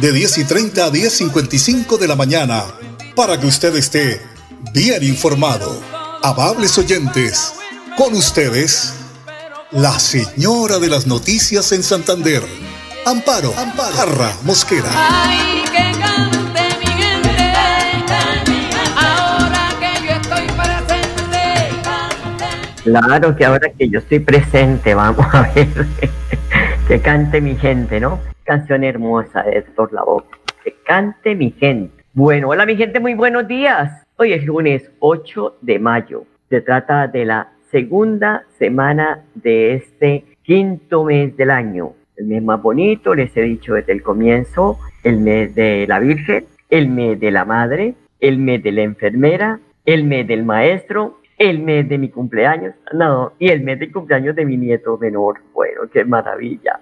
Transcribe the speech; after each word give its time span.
de 0.00 0.12
10 0.12 0.38
y 0.38 0.44
30 0.44 0.84
a 0.86 0.90
10.55 0.90 1.98
de 1.98 2.08
la 2.08 2.16
mañana, 2.16 2.64
para 3.14 3.38
que 3.38 3.46
usted 3.46 3.76
esté 3.76 4.18
bien 4.72 5.02
informado. 5.02 5.78
Amables 6.22 6.78
oyentes, 6.78 7.52
con 7.98 8.14
ustedes, 8.14 8.94
la 9.70 9.98
señora 9.98 10.78
de 10.78 10.88
las 10.88 11.06
noticias 11.06 11.72
en 11.72 11.82
Santander, 11.82 12.42
Amparo, 13.04 13.52
Amparo 13.58 14.32
Mosquera. 14.44 14.88
Ay, 14.90 15.64
que 15.64 15.98
cante 15.98 16.62
mi 16.78 16.86
gente, 16.86 17.52
ahora 18.96 19.68
que 19.80 20.06
yo 20.06 20.12
estoy 20.14 20.46
presente. 20.56 21.40
Claro 22.84 23.36
que 23.36 23.44
ahora 23.44 23.70
que 23.78 23.88
yo 23.90 23.98
estoy 23.98 24.20
presente, 24.20 24.94
vamos 24.94 25.26
a 25.30 25.42
ver, 25.54 25.86
que 26.88 27.00
cante 27.02 27.42
mi 27.42 27.54
gente, 27.56 28.00
¿no? 28.00 28.29
Canción 28.50 28.82
hermosa 28.82 29.44
de 29.44 29.58
Héctor 29.58 29.92
Lavoe. 29.92 30.24
Que 30.64 30.74
cante 30.84 31.36
mi 31.36 31.52
gente. 31.52 32.02
Bueno, 32.14 32.48
hola 32.48 32.66
mi 32.66 32.74
gente, 32.74 32.98
muy 32.98 33.14
buenos 33.14 33.46
días. 33.46 34.04
Hoy 34.16 34.32
es 34.32 34.44
lunes 34.44 34.90
8 34.98 35.58
de 35.60 35.78
mayo. 35.78 36.24
Se 36.48 36.60
trata 36.60 37.06
de 37.06 37.26
la 37.26 37.52
segunda 37.70 38.42
semana 38.58 39.22
de 39.36 39.74
este 39.74 40.24
quinto 40.42 41.04
mes 41.04 41.36
del 41.36 41.52
año. 41.52 41.92
El 42.16 42.26
mes 42.26 42.42
más 42.42 42.60
bonito, 42.60 43.14
les 43.14 43.36
he 43.36 43.42
dicho 43.42 43.74
desde 43.74 43.92
el 43.92 44.02
comienzo, 44.02 44.80
el 45.04 45.18
mes 45.18 45.54
de 45.54 45.86
la 45.86 46.00
Virgen, 46.00 46.46
el 46.70 46.88
mes 46.88 47.20
de 47.20 47.30
la 47.30 47.44
Madre, 47.44 47.94
el 48.18 48.38
mes 48.38 48.64
de 48.64 48.72
la 48.72 48.82
enfermera, 48.82 49.60
el 49.84 50.02
mes 50.02 50.26
del 50.26 50.44
maestro, 50.44 51.20
el 51.38 51.60
mes 51.60 51.88
de 51.88 51.98
mi 51.98 52.08
cumpleaños, 52.08 52.74
no, 52.92 53.32
y 53.38 53.50
el 53.50 53.60
mes 53.62 53.78
de 53.78 53.92
cumpleaños 53.92 54.34
de 54.34 54.44
mi 54.44 54.56
nieto 54.56 54.98
menor. 54.98 55.40
Bueno, 55.54 55.82
qué 55.92 56.04
maravilla. 56.04 56.80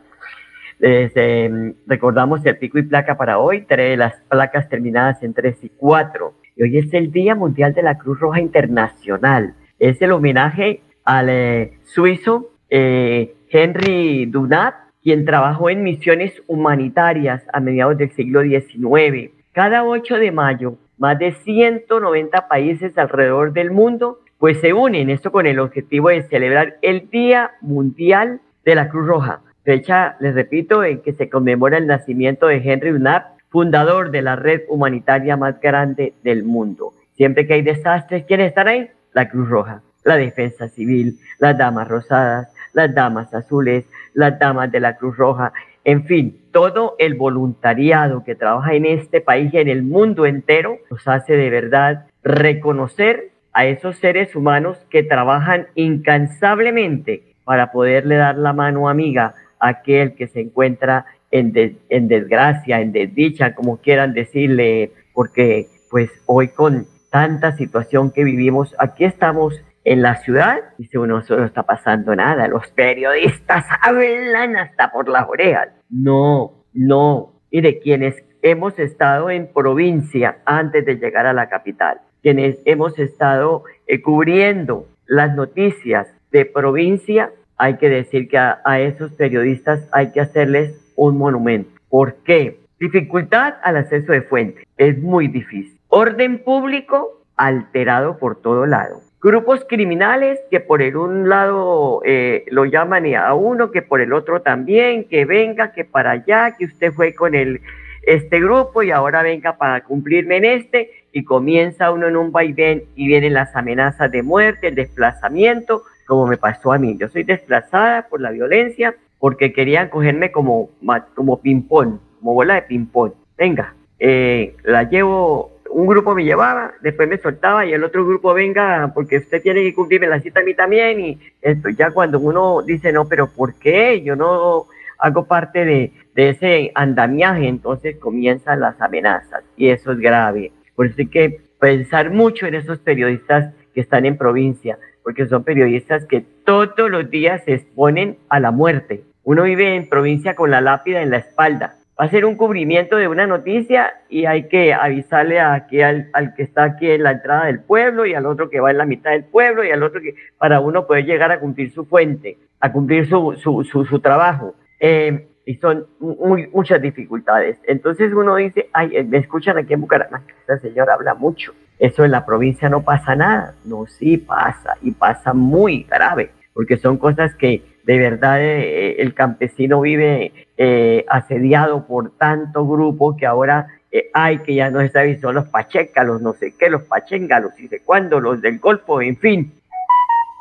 Em, 0.80 1.74
recordamos 1.86 2.44
el 2.46 2.56
pico 2.56 2.78
y 2.78 2.82
placa 2.82 3.16
para 3.16 3.38
hoy, 3.38 3.62
tres 3.62 3.98
las 3.98 4.14
placas 4.28 4.68
terminadas 4.68 5.22
en 5.22 5.34
3 5.34 5.64
y 5.64 5.68
4. 5.70 6.34
Y 6.56 6.62
hoy 6.62 6.78
es 6.78 6.92
el 6.94 7.10
Día 7.10 7.34
Mundial 7.34 7.74
de 7.74 7.82
la 7.82 7.98
Cruz 7.98 8.20
Roja 8.20 8.40
Internacional. 8.40 9.54
Es 9.78 10.00
el 10.02 10.12
homenaje 10.12 10.82
al 11.04 11.28
eh, 11.30 11.72
suizo 11.84 12.50
eh, 12.70 13.34
Henry 13.50 14.26
Dunat, 14.26 14.74
quien 15.02 15.24
trabajó 15.24 15.70
en 15.70 15.82
misiones 15.82 16.42
humanitarias 16.46 17.42
a 17.52 17.60
mediados 17.60 17.98
del 17.98 18.10
siglo 18.12 18.42
XIX. 18.42 19.32
Cada 19.52 19.84
8 19.84 20.18
de 20.18 20.32
mayo, 20.32 20.76
más 20.98 21.18
de 21.18 21.32
190 21.32 22.48
países 22.48 22.96
alrededor 22.98 23.52
del 23.52 23.70
mundo 23.70 24.20
pues 24.38 24.60
se 24.60 24.72
unen 24.72 25.10
esto 25.10 25.32
con 25.32 25.46
el 25.46 25.58
objetivo 25.58 26.10
de 26.10 26.22
celebrar 26.22 26.76
el 26.82 27.10
Día 27.10 27.50
Mundial 27.60 28.40
de 28.64 28.74
la 28.76 28.88
Cruz 28.88 29.08
Roja 29.08 29.40
fecha, 29.68 30.16
les 30.18 30.34
repito, 30.34 30.82
en 30.82 31.02
que 31.02 31.12
se 31.12 31.28
conmemora 31.28 31.76
el 31.76 31.86
nacimiento 31.86 32.46
de 32.46 32.56
Henry 32.56 32.90
Dunant, 32.90 33.26
fundador 33.50 34.10
de 34.10 34.22
la 34.22 34.34
red 34.34 34.62
humanitaria 34.70 35.36
más 35.36 35.60
grande 35.60 36.14
del 36.24 36.42
mundo. 36.42 36.94
Siempre 37.18 37.46
que 37.46 37.52
hay 37.52 37.60
desastres, 37.60 38.24
¿quiénes 38.24 38.48
están 38.48 38.68
ahí? 38.68 38.88
La 39.12 39.28
Cruz 39.28 39.46
Roja, 39.46 39.82
la 40.04 40.16
Defensa 40.16 40.68
Civil, 40.68 41.18
las 41.38 41.58
Damas 41.58 41.86
Rosadas, 41.86 42.50
las 42.72 42.94
Damas 42.94 43.34
Azules, 43.34 43.84
las 44.14 44.38
Damas 44.38 44.72
de 44.72 44.80
la 44.80 44.96
Cruz 44.96 45.18
Roja, 45.18 45.52
en 45.84 46.06
fin, 46.06 46.40
todo 46.50 46.96
el 46.98 47.16
voluntariado 47.16 48.24
que 48.24 48.34
trabaja 48.34 48.72
en 48.72 48.86
este 48.86 49.20
país 49.20 49.52
y 49.52 49.58
en 49.58 49.68
el 49.68 49.82
mundo 49.82 50.24
entero 50.24 50.78
nos 50.90 51.06
hace 51.06 51.36
de 51.36 51.50
verdad 51.50 52.06
reconocer 52.24 53.32
a 53.52 53.66
esos 53.66 53.98
seres 53.98 54.34
humanos 54.34 54.78
que 54.88 55.02
trabajan 55.02 55.66
incansablemente 55.74 57.34
para 57.44 57.70
poderle 57.70 58.16
dar 58.16 58.38
la 58.38 58.54
mano 58.54 58.88
amiga 58.88 59.34
aquel 59.60 60.14
que 60.14 60.28
se 60.28 60.40
encuentra 60.40 61.06
en, 61.30 61.52
desgracia, 61.52 62.80
en 62.80 62.92
desdicha, 62.92 63.54
como 63.54 63.78
quieran 63.78 64.14
decirle, 64.14 64.92
porque 65.12 65.68
pues 65.90 66.10
hoy 66.26 66.48
con 66.48 66.86
tanta 67.10 67.56
situación 67.56 68.10
que 68.10 68.24
vivimos, 68.24 68.74
aquí 68.78 69.04
estamos 69.04 69.60
en 69.84 70.02
la 70.02 70.16
ciudad, 70.16 70.58
dice 70.76 70.98
uno, 70.98 71.22
no 71.28 71.44
está 71.44 71.62
pasando 71.62 72.14
nada, 72.14 72.48
los 72.48 72.68
periodistas 72.68 73.64
hablan 73.82 74.56
hasta 74.56 74.90
por 74.90 75.08
las 75.08 75.28
orejas. 75.28 75.68
No, 75.88 76.64
no. 76.74 77.32
Y 77.50 77.62
de 77.62 77.78
quienes 77.78 78.22
hemos 78.42 78.78
estado 78.78 79.30
en 79.30 79.50
provincia 79.52 80.38
antes 80.44 80.84
de 80.84 80.96
llegar 80.96 81.26
a 81.26 81.32
la 81.32 81.48
capital, 81.48 82.00
quienes 82.22 82.58
hemos 82.64 82.98
estado 82.98 83.64
eh, 83.86 84.02
cubriendo 84.02 84.86
las 85.06 85.34
noticias 85.34 86.08
de 86.30 86.44
provincia, 86.44 87.32
hay 87.58 87.76
que 87.76 87.88
decir 87.88 88.28
que 88.28 88.38
a, 88.38 88.80
esos 88.80 89.12
periodistas 89.12 89.86
hay 89.92 90.12
que 90.12 90.20
hacerles 90.20 90.80
un 90.96 91.18
monumento. 91.18 91.70
¿Por 91.88 92.14
qué? 92.24 92.60
Dificultad 92.78 93.54
al 93.62 93.76
acceso 93.76 94.12
de 94.12 94.22
fuente. 94.22 94.66
Es 94.76 94.96
muy 94.98 95.26
difícil. 95.26 95.78
Orden 95.88 96.38
público 96.44 97.24
alterado 97.36 98.18
por 98.18 98.40
todo 98.40 98.66
lado. 98.66 99.00
Grupos 99.20 99.66
criminales 99.68 100.38
que 100.50 100.60
por 100.60 100.80
el 100.80 100.96
un 100.96 101.28
lado 101.28 102.00
eh, 102.04 102.44
lo 102.50 102.64
llaman 102.64 103.04
a 103.16 103.34
uno, 103.34 103.72
que 103.72 103.82
por 103.82 104.00
el 104.00 104.12
otro 104.12 104.42
también, 104.42 105.08
que 105.08 105.24
venga, 105.24 105.72
que 105.72 105.84
para 105.84 106.12
allá, 106.12 106.54
que 106.56 106.66
usted 106.66 106.92
fue 106.92 107.14
con 107.14 107.34
el, 107.34 107.60
este 108.04 108.40
grupo 108.40 108.84
y 108.84 108.92
ahora 108.92 109.24
venga 109.24 109.58
para 109.58 109.82
cumplirme 109.82 110.36
en 110.36 110.44
este, 110.44 110.90
y 111.12 111.24
comienza 111.24 111.90
uno 111.90 112.06
en 112.06 112.16
un 112.16 112.30
vaivén 112.30 112.84
y 112.94 113.08
vienen 113.08 113.34
las 113.34 113.56
amenazas 113.56 114.10
de 114.12 114.22
muerte, 114.22 114.68
el 114.68 114.76
desplazamiento, 114.76 115.82
como 116.08 116.26
me 116.26 116.38
pasó 116.38 116.72
a 116.72 116.78
mí. 116.78 116.96
Yo 116.98 117.08
soy 117.08 117.22
desplazada 117.22 118.08
por 118.08 118.20
la 118.20 118.30
violencia 118.30 118.96
porque 119.20 119.52
querían 119.52 119.90
cogerme 119.90 120.32
como, 120.32 120.70
como 121.14 121.40
ping-pong, 121.40 121.98
como 122.18 122.34
bola 122.34 122.54
de 122.54 122.62
ping-pong. 122.62 123.12
Venga, 123.36 123.74
eh, 123.98 124.56
la 124.64 124.84
llevo, 124.84 125.58
un 125.70 125.86
grupo 125.86 126.14
me 126.14 126.24
llevaba, 126.24 126.72
después 126.80 127.08
me 127.08 127.18
soltaba 127.18 127.66
y 127.66 127.74
el 127.74 127.84
otro 127.84 128.06
grupo 128.06 128.32
venga 128.32 128.90
porque 128.94 129.18
usted 129.18 129.42
tiene 129.42 129.62
que 129.62 129.74
cumplirme 129.74 130.06
la 130.06 130.20
cita 130.20 130.40
a 130.40 130.44
mí 130.44 130.54
también. 130.54 130.98
Y 130.98 131.20
esto 131.42 131.68
ya 131.68 131.90
cuando 131.90 132.18
uno 132.18 132.62
dice, 132.62 132.90
no, 132.90 133.06
pero 133.06 133.28
¿por 133.28 133.54
qué? 133.54 134.02
Yo 134.02 134.16
no 134.16 134.66
hago 134.98 135.26
parte 135.26 135.64
de, 135.64 135.92
de 136.14 136.30
ese 136.30 136.72
andamiaje, 136.74 137.46
entonces 137.48 137.96
comienzan 137.98 138.60
las 138.60 138.80
amenazas 138.80 139.44
y 139.56 139.68
eso 139.68 139.92
es 139.92 139.98
grave. 139.98 140.52
Por 140.74 140.86
eso 140.86 140.96
hay 140.98 141.06
que 141.06 141.40
pensar 141.60 142.10
mucho 142.10 142.46
en 142.46 142.54
esos 142.54 142.78
periodistas 142.78 143.52
que 143.74 143.82
están 143.82 144.06
en 144.06 144.16
provincia, 144.16 144.78
porque 145.02 145.26
son 145.26 145.44
periodistas 145.44 146.04
que 146.06 146.24
todos 146.44 146.90
los 146.90 147.10
días 147.10 147.44
se 147.44 147.54
exponen 147.54 148.18
a 148.28 148.40
la 148.40 148.50
muerte. 148.50 149.04
Uno 149.24 149.42
vive 149.42 149.74
en 149.74 149.88
provincia 149.88 150.34
con 150.34 150.50
la 150.50 150.60
lápida 150.60 151.02
en 151.02 151.10
la 151.10 151.18
espalda. 151.18 151.74
Va 152.00 152.04
a 152.04 152.10
ser 152.10 152.24
un 152.24 152.36
cubrimiento 152.36 152.96
de 152.96 153.08
una 153.08 153.26
noticia 153.26 153.92
y 154.08 154.24
hay 154.24 154.48
que 154.48 154.72
avisarle 154.72 155.40
aquí 155.40 155.82
al, 155.82 156.10
que 156.36 156.44
está 156.44 156.64
aquí 156.64 156.88
en 156.88 157.02
la 157.02 157.10
entrada 157.10 157.46
del 157.46 157.60
pueblo 157.60 158.06
y 158.06 158.14
al 158.14 158.24
otro 158.26 158.48
que 158.50 158.60
va 158.60 158.70
en 158.70 158.78
la 158.78 158.86
mitad 158.86 159.10
del 159.10 159.24
pueblo 159.24 159.64
y 159.64 159.70
al 159.70 159.82
otro 159.82 160.00
que 160.00 160.14
para 160.38 160.60
uno 160.60 160.86
poder 160.86 161.04
llegar 161.06 161.32
a 161.32 161.40
cumplir 161.40 161.72
su 161.72 161.84
fuente, 161.84 162.38
a 162.60 162.70
cumplir 162.72 163.08
su, 163.08 163.34
su, 163.36 163.64
su, 163.64 163.98
trabajo. 164.00 164.54
Eh, 164.78 165.26
y 165.44 165.56
son 165.56 165.86
muy, 165.98 166.46
muchas 166.48 166.80
dificultades. 166.80 167.58
Entonces 167.64 168.12
uno 168.12 168.36
dice, 168.36 168.70
ay, 168.72 169.04
me 169.04 169.18
escuchan 169.18 169.58
aquí 169.58 169.74
en 169.74 169.80
Bucaramanga, 169.80 170.34
esta 170.40 170.58
señora 170.58 170.94
habla 170.94 171.14
mucho. 171.14 171.52
Eso 171.78 172.04
en 172.04 172.10
la 172.10 172.26
provincia 172.26 172.68
no 172.68 172.82
pasa 172.82 173.14
nada. 173.14 173.54
No, 173.64 173.86
sí 173.86 174.16
pasa 174.18 174.76
y 174.82 174.90
pasa 174.90 175.32
muy 175.32 175.84
grave, 175.84 176.30
porque 176.52 176.76
son 176.76 176.98
cosas 176.98 177.34
que 177.34 177.62
de 177.84 177.98
verdad 177.98 178.42
eh, 178.42 179.00
el 179.00 179.14
campesino 179.14 179.80
vive 179.80 180.32
eh, 180.56 181.06
asediado 181.08 181.86
por 181.86 182.10
tanto 182.18 182.66
grupo 182.66 183.16
que 183.16 183.24
ahora 183.24 183.68
eh, 183.90 184.10
hay 184.12 184.40
que 184.40 184.54
ya 184.54 184.70
no 184.70 184.80
se 184.80 184.90
sabe 184.90 185.18
son 185.18 185.36
los 185.36 185.48
pachecalos, 185.48 186.20
no 186.20 186.34
sé 186.34 186.54
qué, 186.58 186.68
los 186.68 186.82
pachéngalos, 186.82 187.58
y 187.58 187.68
de 187.68 187.80
cuándo, 187.80 188.20
los 188.20 188.42
del 188.42 188.58
Golfo, 188.58 189.00
en 189.00 189.16
fin. 189.16 189.54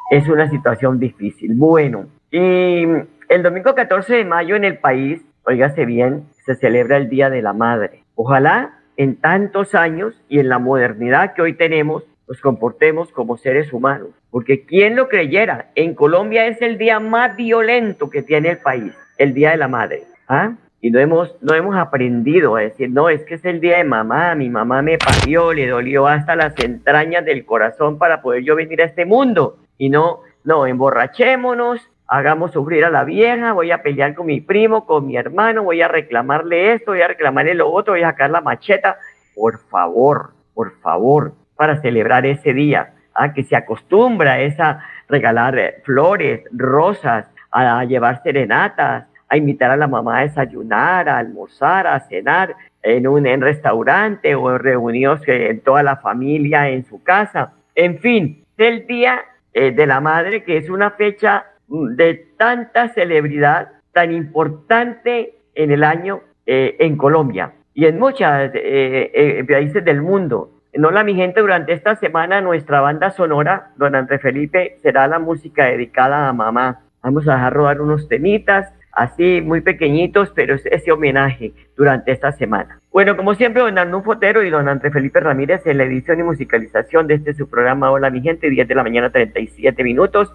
Es 0.09 0.27
una 0.27 0.49
situación 0.49 0.99
difícil. 0.99 1.53
Bueno, 1.55 2.07
y 2.31 2.83
el 3.29 3.43
domingo 3.43 3.75
14 3.75 4.15
de 4.15 4.25
mayo 4.25 4.55
en 4.55 4.65
el 4.65 4.77
país, 4.77 5.21
oígase 5.45 5.85
bien, 5.85 6.25
se 6.45 6.55
celebra 6.55 6.97
el 6.97 7.09
Día 7.09 7.29
de 7.29 7.41
la 7.41 7.53
Madre. 7.53 8.03
Ojalá 8.15 8.79
en 8.97 9.15
tantos 9.15 9.75
años 9.75 10.21
y 10.27 10.39
en 10.39 10.49
la 10.49 10.59
modernidad 10.59 11.33
que 11.33 11.41
hoy 11.41 11.53
tenemos, 11.53 12.03
nos 12.27 12.41
comportemos 12.41 13.11
como 13.11 13.37
seres 13.37 13.71
humanos. 13.71 14.09
Porque 14.29 14.65
quien 14.65 14.95
lo 14.95 15.07
creyera, 15.07 15.71
en 15.75 15.93
Colombia 15.95 16.47
es 16.47 16.61
el 16.61 16.77
día 16.77 16.99
más 16.99 17.37
violento 17.37 18.09
que 18.09 18.21
tiene 18.21 18.49
el 18.49 18.57
país, 18.57 18.93
el 19.17 19.33
Día 19.33 19.51
de 19.51 19.57
la 19.57 19.67
Madre. 19.67 20.03
¿Ah? 20.27 20.55
y 20.79 20.91
no 20.91 20.99
hemos, 20.99 21.35
no 21.41 21.55
hemos 21.55 21.75
aprendido 21.75 22.55
a 22.55 22.61
decir, 22.61 22.89
no, 22.89 23.09
es 23.09 23.23
que 23.23 23.35
es 23.35 23.45
el 23.45 23.59
día 23.59 23.77
de 23.77 23.83
mamá, 23.83 24.35
mi 24.35 24.49
mamá 24.49 24.81
me 24.81 24.97
parió, 24.97 25.51
le 25.51 25.67
dolió 25.67 26.07
hasta 26.07 26.35
las 26.35 26.57
entrañas 26.59 27.25
del 27.25 27.45
corazón 27.45 27.97
para 27.97 28.21
poder 28.21 28.43
yo 28.43 28.55
venir 28.55 28.81
a 28.81 28.85
este 28.85 29.05
mundo. 29.05 29.57
Y 29.77 29.89
no, 29.89 30.21
no, 30.43 30.67
emborrachémonos, 30.67 31.89
hagamos 32.07 32.51
sufrir 32.51 32.85
a 32.85 32.89
la 32.89 33.03
vieja, 33.03 33.53
voy 33.53 33.71
a 33.71 33.81
pelear 33.81 34.15
con 34.15 34.27
mi 34.27 34.41
primo, 34.41 34.85
con 34.85 35.05
mi 35.05 35.17
hermano, 35.17 35.63
voy 35.63 35.81
a 35.81 35.87
reclamarle 35.87 36.73
esto, 36.73 36.91
voy 36.91 37.01
a 37.01 37.07
reclamarle 37.07 37.53
lo 37.53 37.69
otro, 37.69 37.93
voy 37.93 38.03
a 38.03 38.11
sacar 38.11 38.29
la 38.29 38.41
macheta. 38.41 38.97
Por 39.35 39.59
favor, 39.69 40.31
por 40.53 40.79
favor, 40.79 41.33
para 41.55 41.81
celebrar 41.81 42.25
ese 42.25 42.53
día, 42.53 42.93
a 43.13 43.33
que 43.33 43.43
se 43.43 43.55
acostumbra 43.55 44.33
a 44.33 44.39
esa 44.41 44.83
regalar 45.09 45.57
eh, 45.57 45.81
flores, 45.83 46.43
rosas, 46.51 47.27
a 47.51 47.83
llevar 47.85 48.21
serenatas, 48.21 49.05
a 49.29 49.37
invitar 49.37 49.71
a 49.71 49.77
la 49.77 49.87
mamá 49.87 50.19
a 50.19 50.21
desayunar, 50.21 51.09
a 51.09 51.17
almorzar, 51.17 51.87
a 51.87 51.99
cenar 52.01 52.55
en 52.81 53.07
un 53.07 53.25
en 53.25 53.41
restaurante 53.41 54.35
o 54.35 54.57
reunidos 54.57 55.21
en 55.27 55.61
toda 55.61 55.83
la 55.83 55.97
familia 55.97 56.69
en 56.69 56.85
su 56.85 57.03
casa. 57.03 57.53
En 57.75 57.99
fin, 57.99 58.45
del 58.57 58.87
Día 58.87 59.21
eh, 59.53 59.71
de 59.71 59.87
la 59.87 59.99
Madre, 59.99 60.43
que 60.43 60.57
es 60.57 60.69
una 60.69 60.91
fecha 60.91 61.45
de 61.67 62.27
tanta 62.37 62.89
celebridad, 62.89 63.69
tan 63.93 64.11
importante 64.13 65.35
en 65.55 65.71
el 65.71 65.83
año 65.83 66.21
eh, 66.45 66.75
en 66.79 66.97
Colombia 66.97 67.53
y 67.73 67.85
en 67.85 67.99
muchos 67.99 68.27
eh, 68.53 69.45
países 69.47 69.83
del 69.83 70.01
mundo. 70.01 70.51
No 70.73 70.91
la 70.91 71.03
mi 71.03 71.15
gente, 71.15 71.41
durante 71.41 71.73
esta 71.73 71.95
semana 71.95 72.41
nuestra 72.41 72.81
banda 72.81 73.09
sonora, 73.11 73.71
don 73.77 73.95
André 73.95 74.19
Felipe, 74.19 74.77
será 74.81 75.07
la 75.07 75.19
música 75.19 75.65
dedicada 75.65 76.29
a 76.29 76.33
mamá. 76.33 76.81
Vamos 77.01 77.27
a 77.27 77.33
dejar 77.33 77.53
rodar 77.53 77.81
unos 77.81 78.07
temitas 78.07 78.73
así 78.97 79.41
muy 79.41 79.61
pequeñitos, 79.61 80.31
pero 80.35 80.55
ese 80.55 80.91
homenaje 80.91 81.53
durante 81.75 82.11
esta 82.11 82.31
semana. 82.31 82.81
Bueno, 82.91 83.15
como 83.15 83.35
siempre, 83.35 83.61
don 83.61 83.77
Arnulfo 83.77 84.13
Fotero 84.13 84.43
y 84.43 84.49
don 84.49 84.67
André 84.67 84.89
Felipe 84.89 85.19
Ramírez 85.19 85.65
en 85.67 85.77
la 85.77 85.83
edición 85.83 86.19
y 86.19 86.23
musicalización 86.23 87.05
de 87.05 87.13
este 87.15 87.35
su 87.35 87.47
programa 87.47 87.91
Hola 87.91 88.09
mi 88.09 88.21
gente, 88.21 88.49
10 88.49 88.67
de 88.67 88.75
la 88.75 88.83
mañana 88.83 89.11
37 89.11 89.83
minutos. 89.83 90.33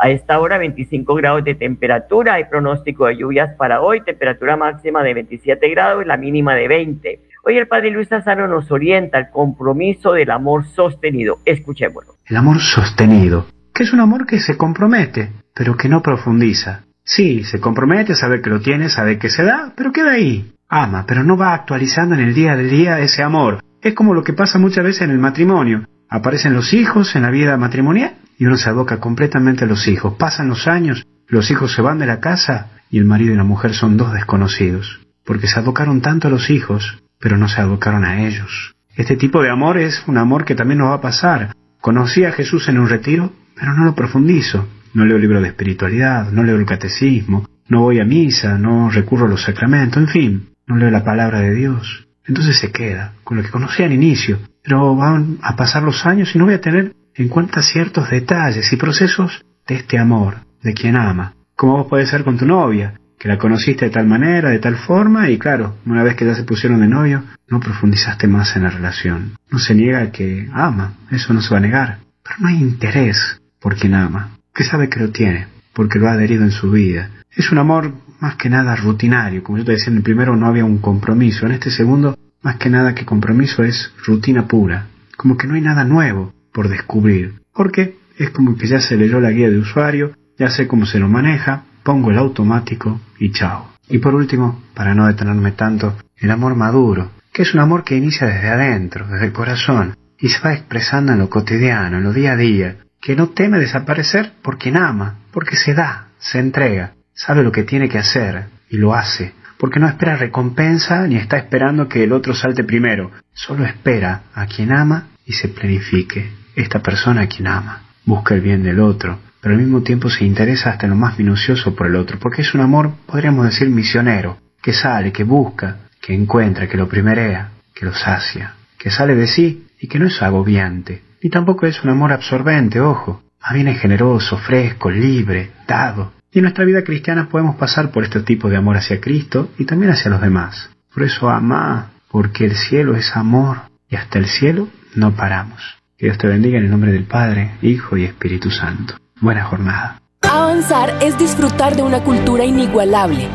A 0.00 0.10
esta 0.10 0.38
hora 0.38 0.58
25 0.58 1.12
grados 1.16 1.42
de 1.42 1.56
temperatura, 1.56 2.34
hay 2.34 2.44
pronóstico 2.44 3.06
de 3.06 3.16
lluvias 3.16 3.56
para 3.56 3.80
hoy, 3.80 4.00
temperatura 4.02 4.56
máxima 4.56 5.02
de 5.02 5.12
27 5.12 5.68
grados 5.70 6.04
y 6.04 6.06
la 6.06 6.16
mínima 6.16 6.54
de 6.54 6.68
20. 6.68 7.20
Hoy 7.44 7.58
el 7.58 7.66
padre 7.66 7.90
Luis 7.90 8.12
Azaro 8.12 8.46
nos 8.46 8.70
orienta 8.70 9.18
al 9.18 9.30
compromiso 9.30 10.12
del 10.12 10.30
amor 10.30 10.64
sostenido. 10.66 11.38
Escuchémoslo. 11.44 12.12
El 12.26 12.36
amor 12.36 12.60
sostenido, 12.60 13.46
que 13.74 13.82
es 13.82 13.92
un 13.92 13.98
amor 13.98 14.24
que 14.24 14.38
se 14.38 14.56
compromete, 14.56 15.30
pero 15.52 15.76
que 15.76 15.88
no 15.88 16.00
profundiza 16.00 16.84
Sí, 17.02 17.42
se 17.42 17.58
compromete, 17.58 18.14
sabe 18.14 18.42
que 18.42 18.50
lo 18.50 18.60
tiene, 18.60 18.90
sabe 18.90 19.18
que 19.18 19.30
se 19.30 19.42
da, 19.42 19.72
pero 19.74 19.92
queda 19.92 20.12
ahí. 20.12 20.52
Ama, 20.68 21.06
pero 21.08 21.24
no 21.24 21.38
va 21.38 21.54
actualizando 21.54 22.14
en 22.14 22.20
el 22.20 22.34
día 22.34 22.52
a 22.52 22.56
día 22.56 23.00
ese 23.00 23.22
amor. 23.22 23.64
Es 23.80 23.94
como 23.94 24.12
lo 24.12 24.22
que 24.22 24.34
pasa 24.34 24.58
muchas 24.58 24.84
veces 24.84 25.02
en 25.02 25.10
el 25.12 25.18
matrimonio. 25.18 25.86
Aparecen 26.10 26.52
los 26.52 26.74
hijos 26.74 27.16
en 27.16 27.22
la 27.22 27.30
vida 27.30 27.56
matrimonial 27.56 28.12
y 28.38 28.46
uno 28.46 28.56
se 28.56 28.70
aboca 28.70 28.98
completamente 28.98 29.64
a 29.64 29.66
los 29.66 29.88
hijos. 29.88 30.14
Pasan 30.14 30.48
los 30.48 30.66
años, 30.66 31.04
los 31.26 31.50
hijos 31.50 31.74
se 31.74 31.82
van 31.82 31.98
de 31.98 32.06
la 32.06 32.20
casa 32.20 32.70
y 32.90 32.98
el 32.98 33.04
marido 33.04 33.34
y 33.34 33.36
la 33.36 33.44
mujer 33.44 33.74
son 33.74 33.96
dos 33.96 34.12
desconocidos. 34.12 35.00
Porque 35.24 35.48
se 35.48 35.58
abocaron 35.58 36.00
tanto 36.00 36.28
a 36.28 36.30
los 36.30 36.48
hijos, 36.48 37.02
pero 37.18 37.36
no 37.36 37.48
se 37.48 37.60
abocaron 37.60 38.04
a 38.04 38.26
ellos. 38.26 38.74
Este 38.96 39.16
tipo 39.16 39.42
de 39.42 39.50
amor 39.50 39.78
es 39.78 40.02
un 40.06 40.16
amor 40.18 40.44
que 40.44 40.54
también 40.54 40.78
nos 40.78 40.90
va 40.90 40.94
a 40.94 41.00
pasar. 41.00 41.52
Conocí 41.80 42.24
a 42.24 42.32
Jesús 42.32 42.68
en 42.68 42.78
un 42.78 42.88
retiro, 42.88 43.32
pero 43.54 43.74
no 43.74 43.84
lo 43.84 43.94
profundizo 43.94 44.66
no 44.94 45.04
leo 45.04 45.18
libros 45.18 45.42
de 45.42 45.48
espiritualidad, 45.48 46.30
no 46.32 46.42
leo 46.42 46.56
el 46.56 46.66
catecismo, 46.66 47.46
no 47.68 47.82
voy 47.82 48.00
a 48.00 48.04
misa, 48.04 48.58
no 48.58 48.90
recurro 48.90 49.26
a 49.26 49.28
los 49.28 49.42
sacramentos, 49.42 50.02
en 50.02 50.08
fin, 50.08 50.48
no 50.66 50.76
leo 50.76 50.90
la 50.90 51.04
palabra 51.04 51.40
de 51.40 51.54
Dios. 51.54 52.08
Entonces 52.26 52.58
se 52.58 52.72
queda 52.72 53.14
con 53.24 53.36
lo 53.36 53.42
que 53.42 53.50
conocí 53.50 53.82
al 53.82 53.92
inicio, 53.92 54.38
pero 54.62 54.96
van 54.96 55.38
a 55.42 55.56
pasar 55.56 55.82
los 55.82 56.04
años 56.04 56.34
y 56.34 56.38
no 56.38 56.44
voy 56.44 56.54
a 56.54 56.60
tener 56.60 56.92
en 57.18 57.62
ciertos 57.62 58.10
detalles 58.10 58.72
y 58.72 58.76
procesos 58.76 59.44
de 59.66 59.74
este 59.74 59.98
amor, 59.98 60.38
de 60.62 60.72
quien 60.72 60.96
ama. 60.96 61.34
Como 61.56 61.84
vos 61.84 62.08
ser 62.08 62.24
con 62.24 62.38
tu 62.38 62.46
novia, 62.46 62.94
que 63.18 63.28
la 63.28 63.38
conociste 63.38 63.86
de 63.86 63.90
tal 63.90 64.06
manera, 64.06 64.50
de 64.50 64.60
tal 64.60 64.76
forma, 64.76 65.28
y 65.28 65.38
claro, 65.38 65.76
una 65.86 66.04
vez 66.04 66.14
que 66.14 66.24
ya 66.24 66.34
se 66.34 66.44
pusieron 66.44 66.80
de 66.80 66.86
novio, 66.86 67.24
no 67.48 67.58
profundizaste 67.58 68.28
más 68.28 68.54
en 68.56 68.62
la 68.62 68.70
relación. 68.70 69.32
No 69.50 69.58
se 69.58 69.74
niega 69.74 70.12
que 70.12 70.48
ama, 70.52 70.94
eso 71.10 71.34
no 71.34 71.40
se 71.40 71.50
va 71.50 71.58
a 71.58 71.60
negar, 71.60 71.98
pero 72.22 72.36
no 72.40 72.48
hay 72.48 72.56
interés 72.56 73.40
por 73.60 73.76
quien 73.76 73.94
ama 73.94 74.38
que 74.58 74.64
sabe 74.64 74.88
que 74.88 74.98
lo 74.98 75.10
tiene, 75.10 75.46
porque 75.72 76.00
lo 76.00 76.08
ha 76.08 76.14
adherido 76.14 76.42
en 76.42 76.50
su 76.50 76.72
vida. 76.72 77.10
Es 77.30 77.52
un 77.52 77.58
amor 77.58 77.94
más 78.18 78.34
que 78.34 78.50
nada 78.50 78.74
rutinario, 78.74 79.44
como 79.44 79.58
yo 79.58 79.64
te 79.64 79.70
decía 79.70 79.92
en 79.92 79.98
el 79.98 80.02
primero 80.02 80.34
no 80.34 80.46
había 80.46 80.64
un 80.64 80.78
compromiso, 80.78 81.46
en 81.46 81.52
este 81.52 81.70
segundo 81.70 82.18
más 82.42 82.56
que 82.56 82.68
nada 82.68 82.92
que 82.92 83.04
compromiso 83.04 83.62
es 83.62 83.92
rutina 84.04 84.48
pura, 84.48 84.86
como 85.16 85.36
que 85.36 85.46
no 85.46 85.54
hay 85.54 85.60
nada 85.60 85.84
nuevo 85.84 86.32
por 86.58 86.68
descubrir, 86.68 87.34
porque 87.54 87.98
es 88.16 88.30
como 88.30 88.56
que 88.56 88.66
ya 88.66 88.80
se 88.80 88.96
leyó 88.96 89.20
la 89.20 89.30
guía 89.30 89.48
de 89.48 89.58
usuario, 89.58 90.16
ya 90.36 90.50
sé 90.50 90.66
cómo 90.66 90.86
se 90.86 90.98
lo 90.98 91.08
maneja, 91.08 91.62
pongo 91.84 92.10
el 92.10 92.18
automático 92.18 93.00
y 93.20 93.30
chao. 93.30 93.68
Y 93.88 93.98
por 93.98 94.16
último, 94.16 94.60
para 94.74 94.92
no 94.92 95.06
detenerme 95.06 95.52
tanto, 95.52 95.96
el 96.16 96.32
amor 96.32 96.56
maduro, 96.56 97.12
que 97.32 97.42
es 97.42 97.54
un 97.54 97.60
amor 97.60 97.84
que 97.84 97.94
inicia 97.94 98.26
desde 98.26 98.48
adentro, 98.48 99.06
desde 99.06 99.26
el 99.26 99.32
corazón, 99.32 99.96
y 100.18 100.30
se 100.30 100.40
va 100.40 100.52
expresando 100.52 101.12
en 101.12 101.20
lo 101.20 101.30
cotidiano, 101.30 101.98
en 101.98 102.02
lo 102.02 102.12
día 102.12 102.32
a 102.32 102.36
día, 102.36 102.78
que 103.00 103.14
no 103.14 103.28
teme 103.28 103.60
desaparecer 103.60 104.32
por 104.42 104.58
quien 104.58 104.78
ama, 104.78 105.20
porque 105.30 105.54
se 105.54 105.74
da, 105.74 106.08
se 106.18 106.40
entrega, 106.40 106.94
sabe 107.14 107.44
lo 107.44 107.52
que 107.52 107.62
tiene 107.62 107.88
que 107.88 107.98
hacer 107.98 108.46
y 108.68 108.78
lo 108.78 108.96
hace, 108.96 109.32
porque 109.58 109.78
no 109.78 109.86
espera 109.86 110.16
recompensa 110.16 111.06
ni 111.06 111.18
está 111.18 111.36
esperando 111.36 111.88
que 111.88 112.02
el 112.02 112.12
otro 112.12 112.34
salte 112.34 112.64
primero, 112.64 113.12
solo 113.32 113.64
espera 113.64 114.22
a 114.34 114.46
quien 114.46 114.72
ama 114.72 115.10
y 115.24 115.34
se 115.34 115.46
planifique. 115.46 116.37
Esta 116.58 116.80
persona 116.80 117.20
a 117.20 117.26
quien 117.28 117.46
ama, 117.46 117.82
busca 118.04 118.34
el 118.34 118.40
bien 118.40 118.64
del 118.64 118.80
otro, 118.80 119.20
pero 119.40 119.54
al 119.54 119.60
mismo 119.60 119.82
tiempo 119.82 120.10
se 120.10 120.24
interesa 120.24 120.70
hasta 120.70 120.86
en 120.86 120.90
lo 120.90 120.96
más 120.96 121.16
minucioso 121.16 121.76
por 121.76 121.86
el 121.86 121.94
otro, 121.94 122.18
porque 122.18 122.42
es 122.42 122.52
un 122.52 122.60
amor, 122.60 122.94
podríamos 123.06 123.46
decir, 123.46 123.70
misionero, 123.70 124.38
que 124.60 124.72
sale, 124.72 125.12
que 125.12 125.22
busca, 125.22 125.76
que 126.00 126.14
encuentra, 126.14 126.68
que 126.68 126.76
lo 126.76 126.88
primerea, 126.88 127.50
que 127.72 127.86
lo 127.86 127.94
sacia, 127.94 128.54
que 128.76 128.90
sale 128.90 129.14
de 129.14 129.28
sí 129.28 129.68
y 129.78 129.86
que 129.86 130.00
no 130.00 130.08
es 130.08 130.20
agobiante, 130.20 131.00
ni 131.22 131.30
tampoco 131.30 131.64
es 131.64 131.84
un 131.84 131.90
amor 131.90 132.10
absorbente, 132.10 132.80
ojo. 132.80 133.22
Más 133.40 133.54
bien 133.54 133.68
es 133.68 133.80
generoso, 133.80 134.36
fresco, 134.36 134.90
libre, 134.90 135.52
dado. 135.64 136.14
Y 136.32 136.40
en 136.40 136.42
nuestra 136.42 136.64
vida 136.64 136.82
cristiana 136.82 137.28
podemos 137.28 137.54
pasar 137.54 137.92
por 137.92 138.02
este 138.02 138.22
tipo 138.22 138.50
de 138.50 138.56
amor 138.56 138.76
hacia 138.76 139.00
Cristo 139.00 139.52
y 139.58 139.64
también 139.64 139.92
hacia 139.92 140.10
los 140.10 140.20
demás. 140.20 140.70
Por 140.92 141.04
eso 141.04 141.30
ama, 141.30 141.92
porque 142.10 142.46
el 142.46 142.56
cielo 142.56 142.96
es 142.96 143.14
amor 143.14 143.58
y 143.88 143.94
hasta 143.94 144.18
el 144.18 144.26
cielo 144.26 144.66
no 144.96 145.14
paramos. 145.14 145.77
Que 145.98 146.06
Dios 146.06 146.18
te 146.18 146.28
bendiga 146.28 146.58
en 146.58 146.66
el 146.66 146.70
nombre 146.70 146.92
del 146.92 147.02
Padre, 147.02 147.58
Hijo 147.60 147.96
y 147.96 148.04
Espíritu 148.04 148.52
Santo. 148.52 148.94
Buena 149.20 149.44
jornada. 149.46 150.00
Avanzar 150.22 150.96
es 151.02 151.18
disfrutar 151.18 151.74
de 151.74 151.82
una 151.82 152.04
cultura 152.04 152.44
inigualable, 152.44 153.26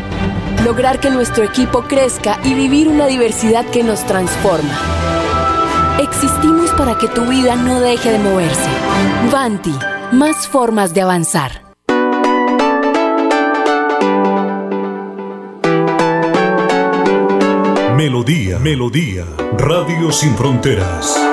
lograr 0.63 1.01
que 1.01 1.09
nuestro 1.09 1.43
equipo 1.43 1.81
crezca 1.81 2.39
y 2.45 2.53
vivir 2.53 2.87
una 2.87 3.07
diversidad 3.07 3.65
que 3.65 3.83
nos 3.83 4.05
transforma. 4.05 4.79
Existimos 6.01 6.71
para 6.71 6.97
que 6.97 7.09
tu 7.09 7.25
vida 7.25 7.57
no 7.57 7.81
deje 7.81 8.13
de 8.13 8.19
moverse. 8.19 8.69
Vanti, 9.29 9.75
más 10.13 10.47
formas 10.47 10.93
de 10.93 11.01
avanzar. 11.01 11.63
Melodía, 17.97 18.57
Melodía, 18.59 19.25
Radio 19.57 20.13
Sin 20.13 20.33
Fronteras. 20.37 21.32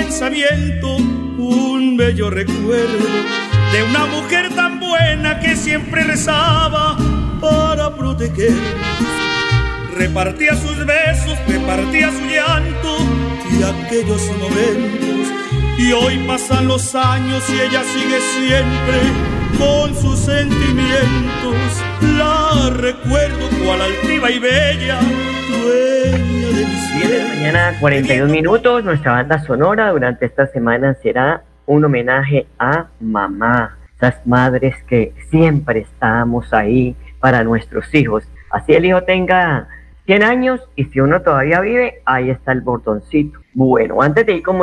pensamiento 0.00 0.96
un 0.96 1.94
bello 1.98 2.30
recuerdo 2.30 3.06
de 3.70 3.82
una 3.82 4.06
mujer 4.06 4.48
tan 4.54 4.80
buena 4.80 5.38
que 5.40 5.54
siempre 5.56 6.04
rezaba 6.04 6.96
para 7.38 7.94
proteger. 7.94 8.54
Repartía 9.94 10.56
sus 10.56 10.86
besos, 10.86 11.38
repartía 11.46 12.10
su 12.12 12.24
llanto 12.24 12.96
y 13.50 13.62
aquellos 13.62 14.22
momentos. 14.38 15.28
Y 15.76 15.92
hoy 15.92 16.16
pasan 16.26 16.66
los 16.66 16.94
años 16.94 17.42
y 17.50 17.60
ella 17.60 17.82
sigue 17.84 18.20
siempre 18.38 18.98
con 19.58 19.94
sus 20.00 20.18
sentimientos. 20.18 21.56
La 22.16 22.70
recuerdo 22.70 23.48
cual 23.62 23.82
altiva 23.82 24.30
y 24.30 24.38
bella, 24.38 24.98
dueña 26.60 27.08
de 27.08 27.08
mi 27.08 27.12
de 27.12 27.24
mañana, 27.24 27.74
41 27.80 28.30
minutos. 28.30 28.84
Nuestra 28.84 29.12
banda 29.12 29.38
sonora 29.38 29.90
durante 29.90 30.26
esta 30.26 30.46
semana 30.46 30.94
será 30.94 31.42
un 31.66 31.84
homenaje 31.84 32.46
a 32.58 32.88
mamá, 33.00 33.78
esas 33.96 34.26
madres 34.26 34.74
que 34.86 35.14
siempre 35.30 35.80
estamos 35.80 36.52
ahí 36.52 36.96
para 37.18 37.44
nuestros 37.44 37.94
hijos. 37.94 38.24
Así 38.50 38.74
el 38.74 38.84
hijo 38.84 39.02
tenga 39.04 39.68
100 40.04 40.22
años 40.22 40.60
y 40.76 40.84
si 40.86 41.00
uno 41.00 41.22
todavía 41.22 41.60
vive, 41.60 42.02
ahí 42.04 42.30
está 42.30 42.52
el 42.52 42.60
botoncito. 42.60 43.40
Bueno, 43.54 44.02
antes 44.02 44.26
de 44.26 44.34
ir 44.34 44.42
con, 44.42 44.60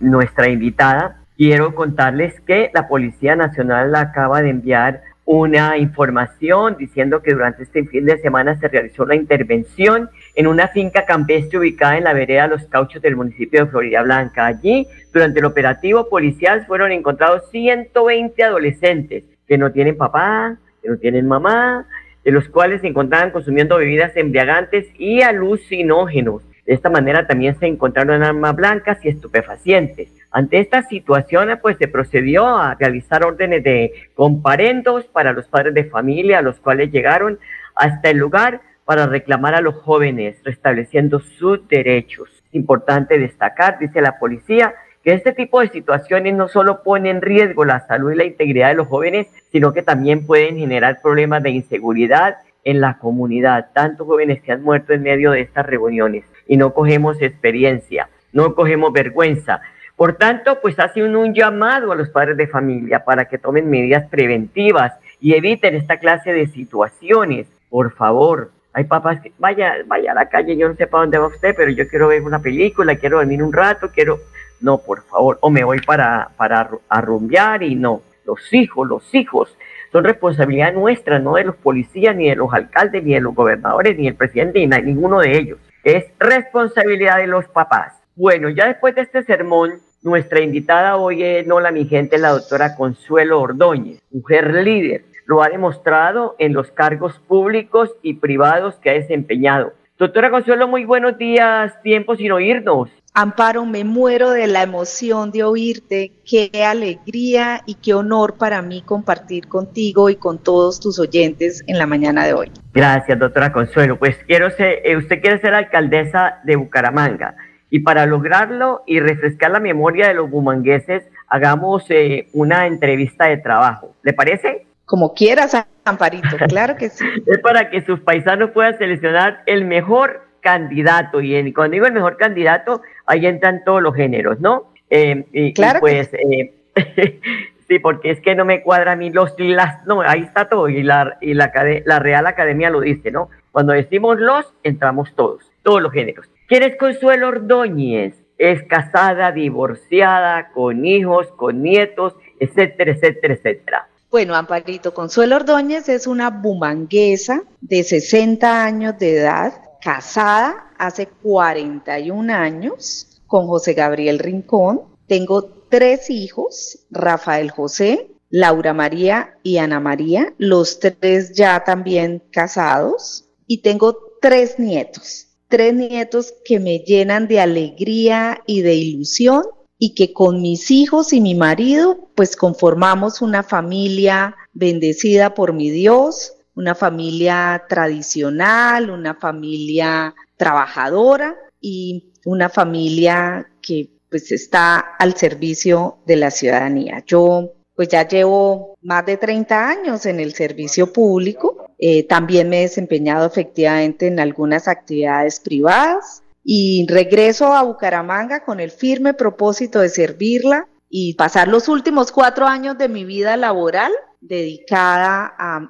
nuestra 0.00 0.48
invitada, 0.48 1.16
quiero 1.36 1.74
contarles 1.74 2.40
que 2.42 2.70
la 2.72 2.86
Policía 2.86 3.34
Nacional 3.34 3.94
acaba 3.96 4.40
de 4.40 4.50
enviar 4.50 5.02
una 5.26 5.78
información 5.78 6.76
diciendo 6.78 7.22
que 7.22 7.32
durante 7.32 7.62
este 7.62 7.84
fin 7.84 8.04
de 8.04 8.18
semana 8.18 8.58
se 8.58 8.68
realizó 8.68 9.06
la 9.06 9.14
intervención 9.14 10.10
en 10.34 10.46
una 10.46 10.68
finca 10.68 11.06
campestre 11.06 11.58
ubicada 11.58 11.96
en 11.96 12.04
la 12.04 12.12
vereda 12.12 12.46
Los 12.46 12.64
Cauchos 12.66 13.00
del 13.00 13.16
municipio 13.16 13.64
de 13.64 13.70
Florida 13.70 14.02
Blanca. 14.02 14.46
Allí, 14.46 14.86
durante 15.12 15.40
el 15.40 15.46
operativo 15.46 16.08
policial, 16.08 16.66
fueron 16.66 16.92
encontrados 16.92 17.48
120 17.50 18.42
adolescentes 18.42 19.24
que 19.48 19.56
no 19.56 19.72
tienen 19.72 19.96
papá, 19.96 20.58
que 20.82 20.88
no 20.90 20.98
tienen 20.98 21.26
mamá, 21.26 21.86
de 22.22 22.30
los 22.30 22.48
cuales 22.48 22.82
se 22.82 22.88
encontraban 22.88 23.30
consumiendo 23.30 23.78
bebidas 23.78 24.16
embriagantes 24.16 24.88
y 24.98 25.22
alucinógenos. 25.22 26.42
De 26.66 26.72
esta 26.72 26.88
manera 26.88 27.26
también 27.26 27.58
se 27.58 27.66
encontraron 27.66 28.22
armas 28.22 28.56
blancas 28.56 29.04
y 29.04 29.08
estupefacientes. 29.08 30.10
Ante 30.34 30.58
esta 30.58 30.82
situación, 30.82 31.48
pues 31.62 31.78
se 31.78 31.86
procedió 31.86 32.48
a 32.48 32.74
realizar 32.74 33.24
órdenes 33.24 33.62
de 33.62 33.92
comparendos 34.16 35.04
para 35.04 35.32
los 35.32 35.46
padres 35.46 35.74
de 35.74 35.84
familia, 35.84 36.38
a 36.38 36.42
los 36.42 36.58
cuales 36.58 36.90
llegaron 36.90 37.38
hasta 37.76 38.10
el 38.10 38.16
lugar 38.16 38.60
para 38.84 39.06
reclamar 39.06 39.54
a 39.54 39.60
los 39.60 39.76
jóvenes, 39.76 40.34
restableciendo 40.42 41.20
sus 41.20 41.68
derechos. 41.68 42.28
Importante 42.50 43.16
destacar, 43.16 43.78
dice 43.78 44.00
la 44.00 44.18
policía, 44.18 44.74
que 45.04 45.12
este 45.12 45.30
tipo 45.30 45.60
de 45.60 45.68
situaciones 45.68 46.34
no 46.34 46.48
solo 46.48 46.82
ponen 46.82 47.18
en 47.18 47.22
riesgo 47.22 47.64
la 47.64 47.86
salud 47.86 48.10
y 48.10 48.16
la 48.16 48.24
integridad 48.24 48.70
de 48.70 48.74
los 48.74 48.88
jóvenes, 48.88 49.28
sino 49.52 49.72
que 49.72 49.82
también 49.82 50.26
pueden 50.26 50.58
generar 50.58 50.98
problemas 51.00 51.44
de 51.44 51.50
inseguridad 51.50 52.38
en 52.64 52.80
la 52.80 52.98
comunidad. 52.98 53.68
Tantos 53.72 54.04
jóvenes 54.04 54.42
que 54.42 54.50
han 54.50 54.62
muerto 54.62 54.94
en 54.94 55.04
medio 55.04 55.30
de 55.30 55.42
estas 55.42 55.64
reuniones 55.64 56.24
y 56.48 56.56
no 56.56 56.74
cogemos 56.74 57.22
experiencia, 57.22 58.08
no 58.32 58.56
cogemos 58.56 58.92
vergüenza. 58.92 59.60
Por 59.96 60.14
tanto, 60.14 60.60
pues 60.60 60.78
hace 60.80 61.04
un, 61.04 61.34
llamado 61.34 61.92
a 61.92 61.96
los 61.96 62.08
padres 62.08 62.36
de 62.36 62.48
familia 62.48 63.04
para 63.04 63.26
que 63.26 63.38
tomen 63.38 63.70
medidas 63.70 64.08
preventivas 64.08 64.92
y 65.20 65.34
eviten 65.34 65.76
esta 65.76 65.98
clase 65.98 66.32
de 66.32 66.48
situaciones. 66.48 67.46
Por 67.70 67.92
favor, 67.92 68.50
hay 68.72 68.84
papás 68.84 69.20
que 69.20 69.32
vaya, 69.38 69.76
vaya 69.86 70.10
a 70.10 70.14
la 70.14 70.28
calle, 70.28 70.56
yo 70.56 70.68
no 70.68 70.74
sé 70.74 70.88
para 70.88 71.02
dónde 71.02 71.18
va 71.18 71.28
usted, 71.28 71.54
pero 71.56 71.70
yo 71.70 71.86
quiero 71.86 72.08
ver 72.08 72.22
una 72.22 72.40
película, 72.40 72.96
quiero 72.96 73.18
dormir 73.18 73.40
un 73.40 73.52
rato, 73.52 73.90
quiero, 73.94 74.18
no, 74.60 74.78
por 74.78 75.02
favor, 75.04 75.38
o 75.40 75.48
me 75.48 75.62
voy 75.62 75.80
para, 75.80 76.30
para 76.36 76.68
arrumbear 76.88 77.62
y 77.62 77.76
no. 77.76 78.02
Los 78.26 78.52
hijos, 78.52 78.88
los 78.88 79.14
hijos 79.14 79.56
son 79.92 80.02
responsabilidad 80.02 80.72
nuestra, 80.72 81.20
no 81.20 81.34
de 81.34 81.44
los 81.44 81.54
policías, 81.54 82.16
ni 82.16 82.28
de 82.28 82.34
los 82.34 82.52
alcaldes, 82.52 83.04
ni 83.04 83.14
de 83.14 83.20
los 83.20 83.32
gobernadores, 83.32 83.96
ni 83.96 84.06
del 84.06 84.16
presidente, 84.16 84.58
ni 84.58 84.66
de 84.66 84.82
ninguno 84.82 85.20
de 85.20 85.36
ellos. 85.38 85.58
Es 85.84 86.06
responsabilidad 86.18 87.18
de 87.18 87.28
los 87.28 87.44
papás. 87.46 88.03
Bueno, 88.16 88.48
ya 88.48 88.68
después 88.68 88.94
de 88.94 89.02
este 89.02 89.24
sermón, 89.24 89.80
nuestra 90.02 90.40
invitada 90.40 90.96
hoy 90.96 91.22
es, 91.22 91.46
no 91.46 91.58
la 91.58 91.72
mi 91.72 91.86
gente, 91.86 92.18
la 92.18 92.30
doctora 92.30 92.76
Consuelo 92.76 93.40
Ordóñez, 93.40 94.00
mujer 94.12 94.54
líder 94.54 95.04
lo 95.26 95.42
ha 95.42 95.48
demostrado 95.48 96.36
en 96.38 96.52
los 96.52 96.70
cargos 96.70 97.18
públicos 97.26 97.90
y 98.02 98.14
privados 98.14 98.76
que 98.76 98.90
ha 98.90 98.94
desempeñado. 98.94 99.72
Doctora 99.98 100.30
Consuelo, 100.30 100.68
muy 100.68 100.84
buenos 100.84 101.16
días, 101.18 101.72
tiempo 101.82 102.16
sin 102.16 102.32
oírnos. 102.32 102.90
Amparo, 103.14 103.64
me 103.64 103.84
muero 103.84 104.30
de 104.30 104.48
la 104.48 104.62
emoción 104.62 105.30
de 105.30 105.44
oírte. 105.44 106.10
Qué 106.28 106.50
alegría 106.64 107.62
y 107.64 107.76
qué 107.76 107.94
honor 107.94 108.34
para 108.34 108.60
mí 108.60 108.82
compartir 108.82 109.46
contigo 109.46 110.10
y 110.10 110.16
con 110.16 110.42
todos 110.42 110.80
tus 110.80 110.98
oyentes 110.98 111.62
en 111.68 111.78
la 111.78 111.86
mañana 111.86 112.26
de 112.26 112.34
hoy. 112.34 112.50
Gracias, 112.72 113.16
doctora 113.18 113.52
Consuelo. 113.52 113.98
Pues 113.98 114.16
quiero 114.26 114.50
ser, 114.50 114.80
eh, 114.84 114.96
usted 114.96 115.20
quiere 115.20 115.40
ser 115.40 115.54
alcaldesa 115.54 116.40
de 116.42 116.56
Bucaramanga. 116.56 117.36
Y 117.74 117.80
para 117.80 118.06
lograrlo 118.06 118.84
y 118.86 119.00
refrescar 119.00 119.50
la 119.50 119.58
memoria 119.58 120.06
de 120.06 120.14
los 120.14 120.30
bumangueses, 120.30 121.02
hagamos 121.26 121.84
eh, 121.88 122.28
una 122.32 122.68
entrevista 122.68 123.24
de 123.24 123.38
trabajo. 123.38 123.96
¿Le 124.04 124.12
parece? 124.12 124.64
Como 124.84 125.12
quieras, 125.12 125.56
Amparito, 125.84 126.36
claro 126.48 126.76
que 126.76 126.88
sí. 126.88 127.04
es 127.26 127.38
para 127.40 127.70
que 127.70 127.84
sus 127.84 127.98
paisanos 127.98 128.52
puedan 128.52 128.78
seleccionar 128.78 129.42
el 129.46 129.64
mejor 129.64 130.22
candidato. 130.38 131.20
Y 131.20 131.52
cuando 131.52 131.72
digo 131.72 131.86
el 131.86 131.92
mejor 131.92 132.16
candidato, 132.16 132.80
ahí 133.06 133.26
entran 133.26 133.64
todos 133.64 133.82
los 133.82 133.96
géneros, 133.96 134.38
¿no? 134.38 134.70
Eh, 134.88 135.26
y, 135.32 135.52
claro. 135.52 135.80
pues, 135.80 136.14
eh, 136.14 136.54
sí, 137.66 137.80
porque 137.80 138.12
es 138.12 138.20
que 138.20 138.36
no 138.36 138.44
me 138.44 138.62
cuadra 138.62 138.92
a 138.92 138.96
mí 138.96 139.10
los, 139.10 139.34
las, 139.36 139.84
no, 139.84 140.00
ahí 140.02 140.20
está 140.20 140.48
todo. 140.48 140.68
Y 140.68 140.84
la, 140.84 141.18
y 141.20 141.34
la, 141.34 141.50
la 141.84 141.98
Real 141.98 142.28
Academia 142.28 142.70
lo 142.70 142.82
dice, 142.82 143.10
¿no? 143.10 143.30
Cuando 143.50 143.72
decimos 143.72 144.20
los, 144.20 144.54
entramos 144.62 145.12
todos, 145.16 145.50
todos 145.64 145.82
los 145.82 145.90
géneros. 145.90 146.28
¿Quién 146.46 146.62
es 146.62 146.76
Consuelo 146.76 147.28
Ordóñez? 147.28 148.14
Es 148.36 148.62
casada, 148.64 149.32
divorciada, 149.32 150.50
con 150.52 150.84
hijos, 150.84 151.28
con 151.36 151.62
nietos, 151.62 152.14
etcétera, 152.38 152.92
etcétera, 152.92 153.34
etcétera. 153.34 153.88
Bueno, 154.10 154.34
Amparito 154.34 154.92
Consuelo 154.92 155.36
Ordóñez 155.36 155.88
es 155.88 156.06
una 156.06 156.28
bumanguesa 156.28 157.42
de 157.62 157.82
60 157.82 158.64
años 158.64 158.98
de 158.98 159.18
edad, 159.18 159.54
casada 159.80 160.70
hace 160.76 161.06
41 161.06 162.32
años 162.32 163.22
con 163.26 163.46
José 163.46 163.72
Gabriel 163.72 164.18
Rincón. 164.18 164.82
Tengo 165.06 165.44
tres 165.70 166.10
hijos, 166.10 166.86
Rafael 166.90 167.50
José, 167.50 168.10
Laura 168.28 168.74
María 168.74 169.38
y 169.42 169.56
Ana 169.56 169.80
María, 169.80 170.34
los 170.38 170.78
tres 170.78 171.32
ya 171.32 171.64
también 171.64 172.22
casados. 172.30 173.24
Y 173.46 173.62
tengo 173.62 173.96
tres 174.20 174.58
nietos, 174.58 175.33
tres 175.48 175.74
nietos 175.74 176.34
que 176.44 176.60
me 176.60 176.78
llenan 176.78 177.28
de 177.28 177.40
alegría 177.40 178.42
y 178.46 178.62
de 178.62 178.74
ilusión 178.74 179.44
y 179.78 179.94
que 179.94 180.12
con 180.12 180.40
mis 180.40 180.70
hijos 180.70 181.12
y 181.12 181.20
mi 181.20 181.34
marido 181.34 182.08
pues 182.14 182.36
conformamos 182.36 183.20
una 183.22 183.42
familia 183.42 184.36
bendecida 184.52 185.34
por 185.34 185.52
mi 185.52 185.70
Dios, 185.70 186.34
una 186.54 186.74
familia 186.74 187.64
tradicional, 187.68 188.90
una 188.90 189.14
familia 189.14 190.14
trabajadora 190.36 191.36
y 191.60 192.12
una 192.24 192.48
familia 192.48 193.50
que 193.60 193.90
pues 194.08 194.30
está 194.30 194.78
al 194.78 195.16
servicio 195.16 195.98
de 196.06 196.16
la 196.16 196.30
ciudadanía. 196.30 197.02
Yo 197.06 197.52
pues 197.74 197.88
ya 197.88 198.06
llevo 198.06 198.76
más 198.82 199.04
de 199.04 199.16
30 199.16 199.68
años 199.68 200.06
en 200.06 200.20
el 200.20 200.34
servicio 200.34 200.92
público, 200.92 201.53
eh, 201.86 202.02
también 202.02 202.48
me 202.48 202.60
he 202.60 202.62
desempeñado 202.62 203.26
efectivamente 203.26 204.06
en 204.06 204.18
algunas 204.18 204.68
actividades 204.68 205.38
privadas 205.38 206.22
y 206.42 206.86
regreso 206.88 207.52
a 207.52 207.62
Bucaramanga 207.62 208.42
con 208.42 208.58
el 208.58 208.70
firme 208.70 209.12
propósito 209.12 209.80
de 209.80 209.90
servirla 209.90 210.66
y 210.88 211.12
pasar 211.12 211.46
los 211.46 211.68
últimos 211.68 212.10
cuatro 212.10 212.46
años 212.46 212.78
de 212.78 212.88
mi 212.88 213.04
vida 213.04 213.36
laboral 213.36 213.92
dedicada 214.22 215.34
a, 215.38 215.68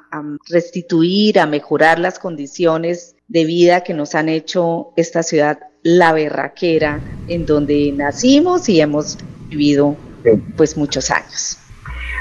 restituir, 0.49 1.41
a 1.41 1.47
mejorar 1.47 1.99
las 1.99 2.21
condiciones 2.21 3.17
de 3.27 3.45
vida 3.45 3.83
que 3.83 3.93
nos 3.93 4.15
han 4.15 4.29
hecho 4.29 4.93
esta 4.95 5.25
ciudad 5.25 5.59
la 5.83 6.13
berraquera 6.13 7.01
en 7.27 7.45
donde 7.45 7.91
nacimos 7.91 8.69
y 8.69 8.81
hemos 8.81 9.19
vivido 9.49 9.97
pues 10.57 10.77
muchos 10.77 11.11
años. 11.11 11.59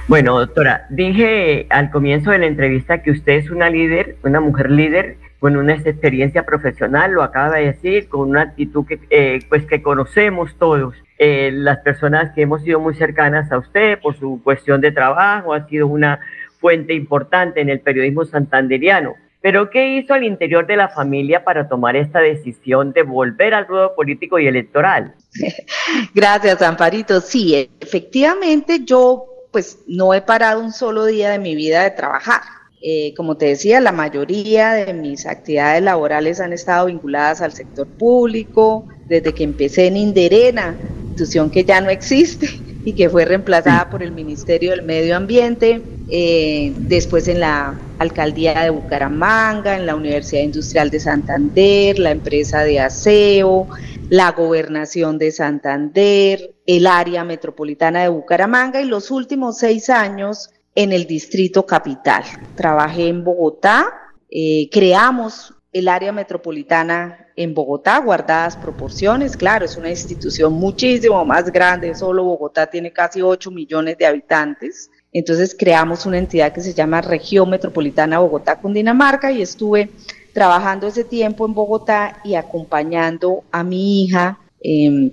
Bueno, 0.08 0.38
doctora, 0.38 0.86
dije 0.90 1.66
al 1.70 1.90
comienzo 1.90 2.32
de 2.32 2.40
la 2.40 2.46
entrevista 2.46 3.02
que 3.02 3.12
usted 3.12 3.34
es 3.34 3.50
una 3.50 3.70
líder, 3.70 4.18
una 4.24 4.42
mujer 4.42 4.70
líder 4.70 5.18
con 5.40 5.56
una 5.56 5.74
experiencia 5.74 6.46
profesional, 6.46 7.12
lo 7.12 7.24
acaba 7.24 7.56
de 7.56 7.66
decir, 7.68 8.10
con 8.10 8.30
una 8.30 8.42
actitud 8.42 8.86
que, 8.86 9.00
eh, 9.10 9.40
pues 9.50 9.66
que 9.66 9.82
conocemos 9.82 10.56
todos. 10.58 10.96
Eh, 11.18 11.52
las 11.54 11.80
personas 11.80 12.32
que 12.34 12.42
hemos 12.42 12.64
sido 12.64 12.80
muy 12.80 12.96
cercanas 12.96 13.52
a 13.52 13.58
usted 13.58 14.00
por 14.00 14.18
su 14.18 14.42
cuestión 14.44 14.82
de 14.82 14.92
trabajo, 14.92 15.54
ha 15.54 15.68
sido 15.68 15.88
una 15.88 16.20
fuente 16.60 16.94
importante 16.94 17.62
en 17.62 17.70
el 17.70 17.80
periodismo 17.80 18.26
santanderiano. 18.26 19.16
Pero 19.42 19.70
¿qué 19.70 19.98
hizo 19.98 20.14
al 20.14 20.24
interior 20.24 20.66
de 20.66 20.78
la 20.78 20.88
familia 20.88 21.44
para 21.44 21.68
tomar 21.68 21.98
esta 21.98 22.20
decisión 22.20 22.94
de 22.94 23.04
volver 23.04 23.54
al 23.54 23.68
ruedo 23.68 23.96
político 23.96 24.40
y 24.40 24.48
electoral? 24.48 25.14
Gracias, 26.16 26.62
Amparito. 26.62 27.20
Sí, 27.20 27.70
efectivamente 27.82 28.86
yo 28.86 29.33
pues 29.54 29.78
no 29.88 30.14
he 30.14 30.22
parado 30.22 30.60
un 30.60 30.74
solo 30.74 31.06
día 31.06 31.30
de 31.30 31.40
mi 31.40 31.56
vida 31.56 31.84
de 31.84 31.92
trabajar. 31.92 32.42
Eh, 32.82 33.14
como 33.16 33.38
te 33.38 33.46
decía, 33.46 33.80
la 33.80 33.94
mayoría 33.94 34.74
de 34.74 34.94
mis 34.94 35.26
actividades 35.26 35.82
laborales 35.82 36.42
han 36.42 36.52
estado 36.52 36.88
vinculadas 36.88 37.40
al 37.40 37.54
sector 37.54 37.88
público, 37.88 38.86
desde 39.08 39.34
que 39.34 39.46
empecé 39.46 39.88
en 39.88 39.96
Inderena, 39.96 40.76
institución 41.06 41.50
que 41.50 41.64
ya 41.64 41.80
no 41.80 41.90
existe 41.90 42.50
y 42.86 42.92
que 42.92 43.10
fue 43.10 43.24
reemplazada 43.24 43.90
por 43.90 44.04
el 44.04 44.12
Ministerio 44.12 44.72
del 44.72 44.82
Medio 44.82 45.16
Ambiente, 45.16 45.82
eh, 46.10 46.74
después 46.76 47.30
en 47.30 47.40
la 47.40 47.80
Alcaldía 48.00 48.64
de 48.64 48.72
Bucaramanga, 48.72 49.78
en 49.78 49.86
la 49.86 49.96
Universidad 49.96 50.42
Industrial 50.42 50.90
de 50.90 51.00
Santander, 51.00 52.00
la 52.00 52.12
empresa 52.12 52.64
de 52.64 52.82
aseo, 52.82 53.68
la 54.10 54.32
Gobernación 54.32 55.18
de 55.18 55.32
Santander, 55.32 56.56
el 56.66 56.88
área 56.88 57.24
metropolitana 57.24 58.04
de 58.04 58.10
Bucaramanga 58.10 58.82
y 58.82 58.86
los 58.86 59.12
últimos 59.12 59.58
seis 59.58 59.90
años 59.90 60.52
en 60.76 60.92
el 60.92 61.06
Distrito 61.06 61.66
Capital. 61.66 62.24
Trabajé 62.56 63.08
en 63.08 63.24
Bogotá, 63.24 63.86
eh, 64.30 64.70
creamos 64.72 65.54
el 65.72 65.88
área 65.88 66.12
metropolitana 66.12 67.28
en 67.36 67.54
Bogotá, 67.54 67.98
guardadas 68.00 68.56
proporciones, 68.58 69.36
claro, 69.36 69.66
es 69.66 69.76
una 69.76 69.90
institución 69.90 70.54
muchísimo 70.54 71.26
más 71.26 71.52
grande, 71.52 71.96
solo 71.96 72.24
Bogotá 72.24 72.68
tiene 72.68 72.94
casi 72.94 73.22
8 73.22 73.50
millones 73.50 73.98
de 73.98 74.06
habitantes, 74.06 74.92
entonces 75.12 75.56
creamos 75.58 76.06
una 76.06 76.20
entidad 76.20 76.54
que 76.54 76.62
se 76.62 76.74
llama 76.74 77.02
Región 77.02 77.50
Metropolitana 77.50 78.20
Bogotá-Cundinamarca 78.20 79.32
y 79.32 79.42
estuve 79.42 79.90
trabajando 80.34 80.88
ese 80.88 81.04
tiempo 81.04 81.46
en 81.46 81.54
Bogotá 81.54 82.20
y 82.24 82.36
acompañando 82.36 83.44
a 83.52 83.64
mi 83.64 84.04
hija 84.04 84.40
em, 84.62 85.12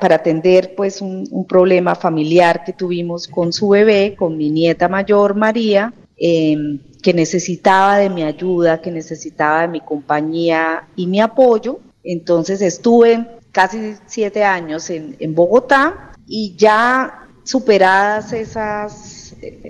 para 0.00 0.16
atender 0.16 0.74
pues 0.76 1.00
un, 1.00 1.46
problema 1.48 1.94
familiar 1.94 2.64
que 2.64 2.72
tuvimos 2.72 3.26
con 3.26 3.52
su 3.52 3.68
bebé, 3.70 4.14
con 4.16 4.36
mi 4.36 4.50
nieta 4.50 4.88
mayor 4.88 5.34
María, 5.34 5.92
em, 6.16 6.78
que 7.02 7.14
necesitaba 7.14 7.96
de 7.98 8.10
mi 8.10 8.22
ayuda, 8.22 8.80
que 8.80 8.90
necesitaba 8.90 9.62
de 9.62 9.68
mi 9.68 9.80
compañía 9.80 10.88
y 10.96 11.06
mi 11.06 11.20
apoyo. 11.20 11.80
Entonces 12.04 12.60
estuve 12.62 13.26
casi 13.52 13.94
siete 14.06 14.44
años 14.44 14.90
en, 14.90 15.34
Bogotá 15.34 16.12
y 16.26 16.54
ya 16.56 17.26
superadas 17.44 18.32
esas, 18.32 19.19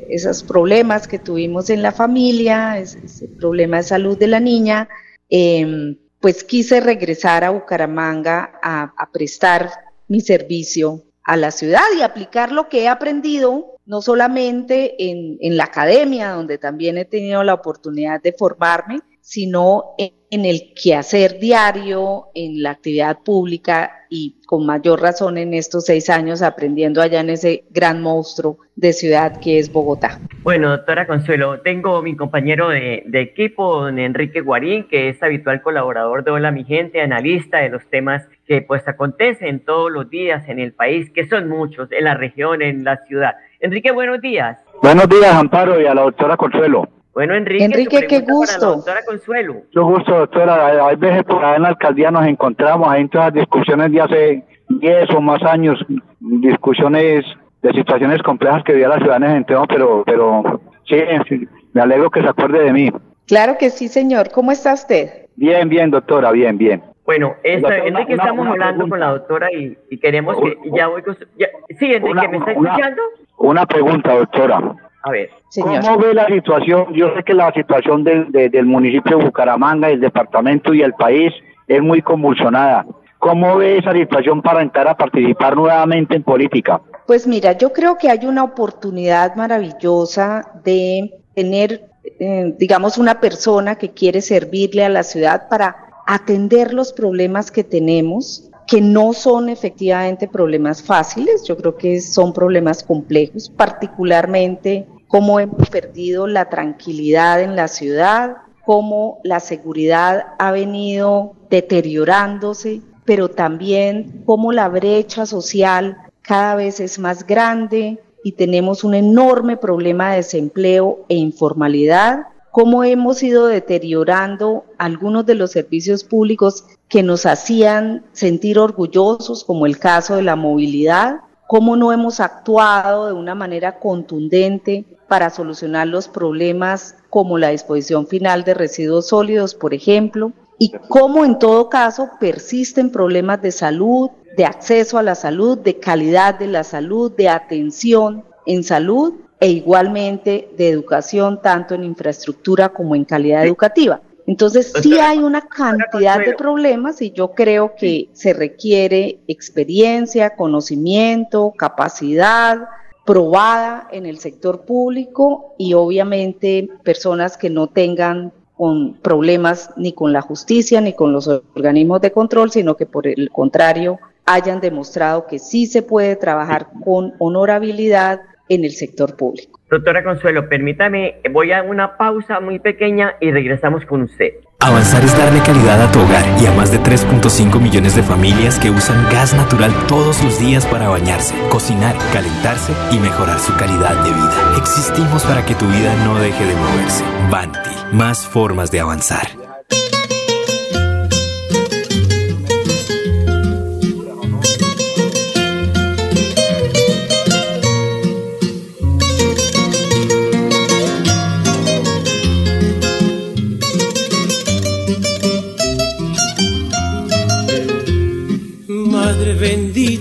esos 0.08 0.42
problemas 0.42 1.06
que 1.08 1.18
tuvimos 1.18 1.70
en 1.70 1.82
la 1.82 1.92
familia, 1.92 2.78
ese, 2.78 3.28
problema 3.38 3.78
de 3.78 3.82
salud 3.82 4.18
de 4.18 4.26
la 4.26 4.40
niña, 4.40 4.88
em, 5.28 5.96
pues 6.20 6.44
quise 6.44 6.80
regresar 6.80 7.44
a 7.44 7.50
Bucaramanga 7.50 8.58
a, 8.62 9.08
prestar 9.12 9.70
mi 10.08 10.20
servicio 10.20 11.02
a 11.24 11.36
la 11.36 11.50
ciudad 11.50 11.84
y 11.96 12.02
aplicar 12.02 12.52
lo 12.52 12.68
que 12.68 12.82
he 12.82 12.88
aprendido, 12.88 13.76
no 13.86 14.02
solamente 14.02 15.10
en, 15.10 15.38
en, 15.40 15.56
la 15.56 15.64
academia, 15.64 16.30
donde 16.30 16.58
también 16.58 16.98
he 16.98 17.04
tenido 17.04 17.42
la 17.42 17.54
oportunidad 17.54 18.20
de 18.20 18.32
formarme, 18.32 19.00
sino 19.20 19.94
en, 19.98 20.10
en 20.30 20.44
el 20.44 20.72
quehacer 20.74 21.38
diario, 21.38 22.26
en 22.34 22.62
la 22.62 22.70
actividad 22.70 23.18
pública 23.24 23.92
y 24.08 24.40
con 24.46 24.66
mayor 24.66 25.00
razón 25.00 25.38
en 25.38 25.54
estos 25.54 25.86
seis 25.86 26.10
años 26.10 26.42
aprendiendo 26.42 27.00
allá 27.00 27.20
en 27.20 27.30
ese 27.30 27.64
gran 27.70 28.02
monstruo 28.02 28.58
de 28.74 28.92
ciudad 28.92 29.40
que 29.40 29.58
es 29.58 29.72
Bogotá. 29.72 30.18
Bueno, 30.42 30.70
doctora 30.70 31.06
Consuelo, 31.06 31.60
tengo 31.60 32.02
mi 32.02 32.16
compañero 32.16 32.68
de, 32.68 33.04
de 33.06 33.20
equipo, 33.20 33.82
don 33.82 33.98
Enrique 33.98 34.40
Guarín, 34.40 34.88
que 34.88 35.08
es 35.08 35.22
habitual 35.22 35.62
colaborador 35.62 36.24
de 36.24 36.30
Hola 36.30 36.50
Mi 36.50 36.64
Gente, 36.64 37.00
analista 37.00 37.58
de 37.58 37.68
los 37.68 37.84
temas 37.90 38.26
que 38.46 38.62
pues 38.62 38.86
acontecen 38.88 39.64
todos 39.64 39.92
los 39.92 40.10
días 40.10 40.48
en 40.48 40.58
el 40.58 40.72
país, 40.72 41.10
que 41.10 41.28
son 41.28 41.48
muchos, 41.48 41.90
en 41.92 42.04
la 42.04 42.14
región, 42.14 42.62
en 42.62 42.84
la 42.84 43.04
ciudad. 43.06 43.34
Enrique, 43.60 43.92
buenos 43.92 44.20
días. 44.20 44.58
Buenos 44.82 45.08
días, 45.08 45.34
Amparo, 45.34 45.80
y 45.80 45.86
a 45.86 45.94
la 45.94 46.02
doctora 46.02 46.36
Consuelo. 46.36 46.88
Bueno, 47.12 47.34
Enrique, 47.34 47.64
Enrique 47.64 48.06
qué 48.08 48.20
gusto. 48.20 48.76
doctora 48.76 49.00
Consuelo. 49.04 49.54
Mucho 49.54 49.84
gusto, 49.84 50.18
doctora. 50.18 50.86
Hay 50.86 50.96
veces 50.96 51.24
por 51.24 51.44
ahí 51.44 51.56
en 51.56 51.62
la 51.62 51.68
alcaldía 51.70 52.10
nos 52.10 52.26
encontramos, 52.26 52.88
hay 52.88 53.08
todas 53.08 53.28
las 53.28 53.34
discusiones 53.34 53.90
de 53.90 54.00
hace 54.00 54.44
10 54.68 55.10
o 55.10 55.20
más 55.20 55.42
años, 55.42 55.84
discusiones 56.20 57.24
de 57.62 57.72
situaciones 57.72 58.22
complejas 58.22 58.62
que 58.64 58.72
vivía 58.72 58.88
la 58.88 58.98
ciudadanía 58.98 59.36
en 59.36 59.44
tema, 59.44 59.66
pero, 59.66 60.02
pero 60.06 60.60
sí, 60.88 61.48
me 61.72 61.82
alegro 61.82 62.10
que 62.10 62.22
se 62.22 62.28
acuerde 62.28 62.64
de 62.64 62.72
mí. 62.72 62.92
Claro 63.26 63.56
que 63.58 63.70
sí, 63.70 63.88
señor. 63.88 64.30
¿Cómo 64.30 64.52
está 64.52 64.72
usted? 64.72 65.26
Bien, 65.36 65.68
bien, 65.68 65.90
doctora, 65.90 66.32
bien, 66.32 66.58
bien. 66.58 66.82
Bueno, 67.04 67.34
esta, 67.42 67.76
Enrique, 67.78 68.12
estamos 68.14 68.46
hablando 68.46 68.88
con 68.88 69.00
la 69.00 69.10
doctora 69.10 69.48
y, 69.52 69.76
queremos 69.98 70.36
que 70.36 70.56
ya 70.72 70.86
voy 70.86 71.02
con 71.02 71.16
Sí, 71.16 71.92
Enrique, 71.92 72.28
¿me 72.28 72.36
está 72.38 72.52
escuchando? 72.52 73.02
Una 73.38 73.66
pregunta, 73.66 74.14
doctora. 74.14 74.76
A 75.02 75.10
ver. 75.10 75.30
¿Cómo 75.60 75.98
ve 75.98 76.14
la 76.14 76.26
situación? 76.26 76.92
Yo 76.94 77.14
sé 77.14 77.22
que 77.22 77.34
la 77.34 77.52
situación 77.52 78.04
del, 78.04 78.30
del 78.30 78.66
municipio 78.66 79.18
de 79.18 79.24
Bucaramanga, 79.24 79.88
el 79.88 80.00
departamento 80.00 80.74
y 80.74 80.82
el 80.82 80.92
país 80.94 81.32
es 81.66 81.80
muy 81.82 82.02
convulsionada. 82.02 82.84
¿Cómo 83.18 83.56
ve 83.56 83.78
esa 83.78 83.92
situación 83.92 84.40
para 84.40 84.62
entrar 84.62 84.88
a 84.88 84.96
participar 84.96 85.54
nuevamente 85.54 86.16
en 86.16 86.22
política? 86.22 86.80
Pues 87.06 87.26
mira, 87.26 87.52
yo 87.52 87.72
creo 87.72 87.98
que 87.98 88.08
hay 88.08 88.24
una 88.26 88.42
oportunidad 88.42 89.34
maravillosa 89.36 90.50
de 90.64 91.20
tener, 91.34 91.82
eh, 92.18 92.54
digamos, 92.58 92.98
una 92.98 93.20
persona 93.20 93.76
que 93.76 93.90
quiere 93.90 94.20
servirle 94.22 94.84
a 94.84 94.88
la 94.88 95.02
ciudad 95.02 95.48
para 95.48 95.76
atender 96.06 96.72
los 96.72 96.92
problemas 96.92 97.50
que 97.50 97.62
tenemos, 97.62 98.49
que 98.70 98.80
no 98.80 99.12
son 99.12 99.48
efectivamente 99.48 100.28
problemas 100.28 100.80
fáciles, 100.80 101.42
yo 101.42 101.56
creo 101.56 101.76
que 101.76 102.00
son 102.00 102.32
problemas 102.32 102.84
complejos, 102.84 103.50
particularmente 103.50 104.86
cómo 105.08 105.40
hemos 105.40 105.68
perdido 105.68 106.28
la 106.28 106.48
tranquilidad 106.48 107.42
en 107.42 107.56
la 107.56 107.66
ciudad, 107.66 108.36
cómo 108.64 109.18
la 109.24 109.40
seguridad 109.40 110.34
ha 110.38 110.52
venido 110.52 111.32
deteriorándose, 111.50 112.80
pero 113.04 113.28
también 113.28 114.22
cómo 114.24 114.52
la 114.52 114.68
brecha 114.68 115.26
social 115.26 115.96
cada 116.22 116.54
vez 116.54 116.78
es 116.78 117.00
más 117.00 117.26
grande 117.26 117.98
y 118.22 118.32
tenemos 118.32 118.84
un 118.84 118.94
enorme 118.94 119.56
problema 119.56 120.10
de 120.10 120.18
desempleo 120.18 121.06
e 121.08 121.16
informalidad 121.16 122.26
cómo 122.50 122.84
hemos 122.84 123.22
ido 123.22 123.46
deteriorando 123.46 124.64
algunos 124.78 125.26
de 125.26 125.34
los 125.34 125.52
servicios 125.52 126.04
públicos 126.04 126.64
que 126.88 127.02
nos 127.02 127.26
hacían 127.26 128.04
sentir 128.12 128.58
orgullosos, 128.58 129.44
como 129.44 129.66
el 129.66 129.78
caso 129.78 130.16
de 130.16 130.22
la 130.22 130.36
movilidad, 130.36 131.20
cómo 131.46 131.76
no 131.76 131.92
hemos 131.92 132.20
actuado 132.20 133.06
de 133.06 133.12
una 133.12 133.34
manera 133.34 133.78
contundente 133.78 134.84
para 135.08 135.30
solucionar 135.30 135.88
los 135.88 136.08
problemas 136.08 136.96
como 137.08 137.38
la 137.38 137.48
disposición 137.48 138.06
final 138.06 138.44
de 138.44 138.54
residuos 138.54 139.08
sólidos, 139.08 139.54
por 139.54 139.74
ejemplo, 139.74 140.32
y 140.58 140.72
cómo 140.88 141.24
en 141.24 141.38
todo 141.38 141.68
caso 141.68 142.10
persisten 142.20 142.90
problemas 142.90 143.42
de 143.42 143.50
salud, 143.50 144.10
de 144.36 144.44
acceso 144.44 144.98
a 144.98 145.02
la 145.02 145.14
salud, 145.14 145.58
de 145.58 145.80
calidad 145.80 146.38
de 146.38 146.46
la 146.46 146.62
salud, 146.62 147.10
de 147.16 147.28
atención 147.28 148.24
en 148.46 148.62
salud 148.62 149.14
e 149.40 149.48
igualmente 149.48 150.50
de 150.56 150.68
educación, 150.68 151.40
tanto 151.42 151.74
en 151.74 151.82
infraestructura 151.84 152.68
como 152.68 152.94
en 152.94 153.04
calidad 153.04 153.44
educativa. 153.44 154.00
Entonces 154.26 154.72
sí 154.80 154.98
hay 154.98 155.18
una 155.18 155.40
cantidad 155.40 156.18
de 156.18 156.34
problemas 156.34 157.02
y 157.02 157.10
yo 157.10 157.32
creo 157.32 157.74
que 157.74 158.10
se 158.12 158.32
requiere 158.32 159.18
experiencia, 159.26 160.36
conocimiento, 160.36 161.52
capacidad 161.56 162.68
probada 163.04 163.88
en 163.90 164.06
el 164.06 164.18
sector 164.18 164.60
público 164.66 165.54
y 165.58 165.74
obviamente 165.74 166.68
personas 166.84 167.36
que 167.36 167.50
no 167.50 167.66
tengan 167.66 168.32
con 168.56 168.94
problemas 168.94 169.70
ni 169.76 169.94
con 169.94 170.12
la 170.12 170.20
justicia 170.20 170.80
ni 170.80 170.92
con 170.92 171.12
los 171.12 171.26
organismos 171.26 172.00
de 172.02 172.12
control, 172.12 172.52
sino 172.52 172.76
que 172.76 172.86
por 172.86 173.06
el 173.06 173.30
contrario 173.32 173.98
hayan 174.26 174.60
demostrado 174.60 175.26
que 175.26 175.38
sí 175.38 175.66
se 175.66 175.82
puede 175.82 176.14
trabajar 176.14 176.68
con 176.84 177.14
honorabilidad, 177.18 178.20
en 178.50 178.64
el 178.64 178.72
sector 178.72 179.16
público. 179.16 179.58
Doctora 179.70 180.02
Consuelo, 180.04 180.48
permítame, 180.48 181.20
voy 181.30 181.52
a 181.52 181.62
una 181.62 181.96
pausa 181.96 182.40
muy 182.40 182.58
pequeña 182.58 183.14
y 183.20 183.30
regresamos 183.30 183.86
con 183.86 184.02
usted. 184.02 184.34
Avanzar 184.58 185.02
es 185.02 185.16
darle 185.16 185.40
calidad 185.40 185.80
a 185.80 185.90
tu 185.90 186.00
hogar 186.00 186.24
y 186.42 186.44
a 186.44 186.52
más 186.52 186.70
de 186.70 186.80
3.5 186.80 187.58
millones 187.60 187.94
de 187.94 188.02
familias 188.02 188.58
que 188.58 188.68
usan 188.70 189.08
gas 189.10 189.32
natural 189.32 189.72
todos 189.86 190.22
los 190.22 190.38
días 190.38 190.66
para 190.66 190.88
bañarse, 190.88 191.34
cocinar, 191.48 191.96
calentarse 192.12 192.74
y 192.92 192.98
mejorar 192.98 193.38
su 193.38 193.56
calidad 193.56 194.04
de 194.04 194.10
vida. 194.10 194.54
Existimos 194.58 195.24
para 195.24 195.46
que 195.46 195.54
tu 195.54 195.66
vida 195.66 195.94
no 196.04 196.18
deje 196.18 196.44
de 196.44 196.54
moverse. 196.54 197.04
Banti, 197.30 197.70
más 197.92 198.26
formas 198.26 198.70
de 198.70 198.80
avanzar. 198.80 199.39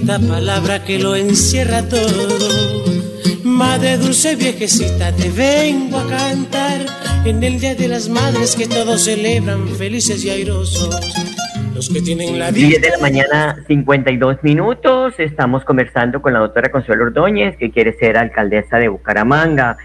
La 0.09 0.17
palabra 0.17 0.83
que 0.83 0.97
lo 0.97 1.15
encierra 1.15 1.83
todo. 1.87 2.83
Madre 3.43 3.95
dulce 3.97 4.35
viejecita, 4.35 5.11
te 5.11 5.29
vengo 5.29 5.99
a 5.99 6.07
cantar 6.09 6.81
en 7.25 7.43
el 7.43 7.59
Día 7.59 7.75
de 7.75 7.87
las 7.87 8.09
Madres 8.09 8.55
que 8.55 8.65
todos 8.67 9.03
celebran 9.03 9.67
felices 9.67 10.25
y 10.25 10.31
airosos. 10.31 10.99
Los 11.75 11.89
que 11.89 12.01
tienen 12.01 12.39
la 12.39 12.51
10 12.51 12.81
de 12.81 12.89
la 12.89 12.97
mañana, 12.97 13.63
52 13.67 14.37
minutos. 14.41 15.13
Estamos 15.19 15.63
conversando 15.63 16.23
con 16.23 16.33
la 16.33 16.39
doctora 16.39 16.71
Consuelo 16.71 17.03
Ordóñez, 17.03 17.55
que 17.57 17.69
quiere 17.69 17.93
ser 17.93 18.17
alcaldesa 18.17 18.77
de 18.77 18.87
Bucaramanga. 18.87 19.77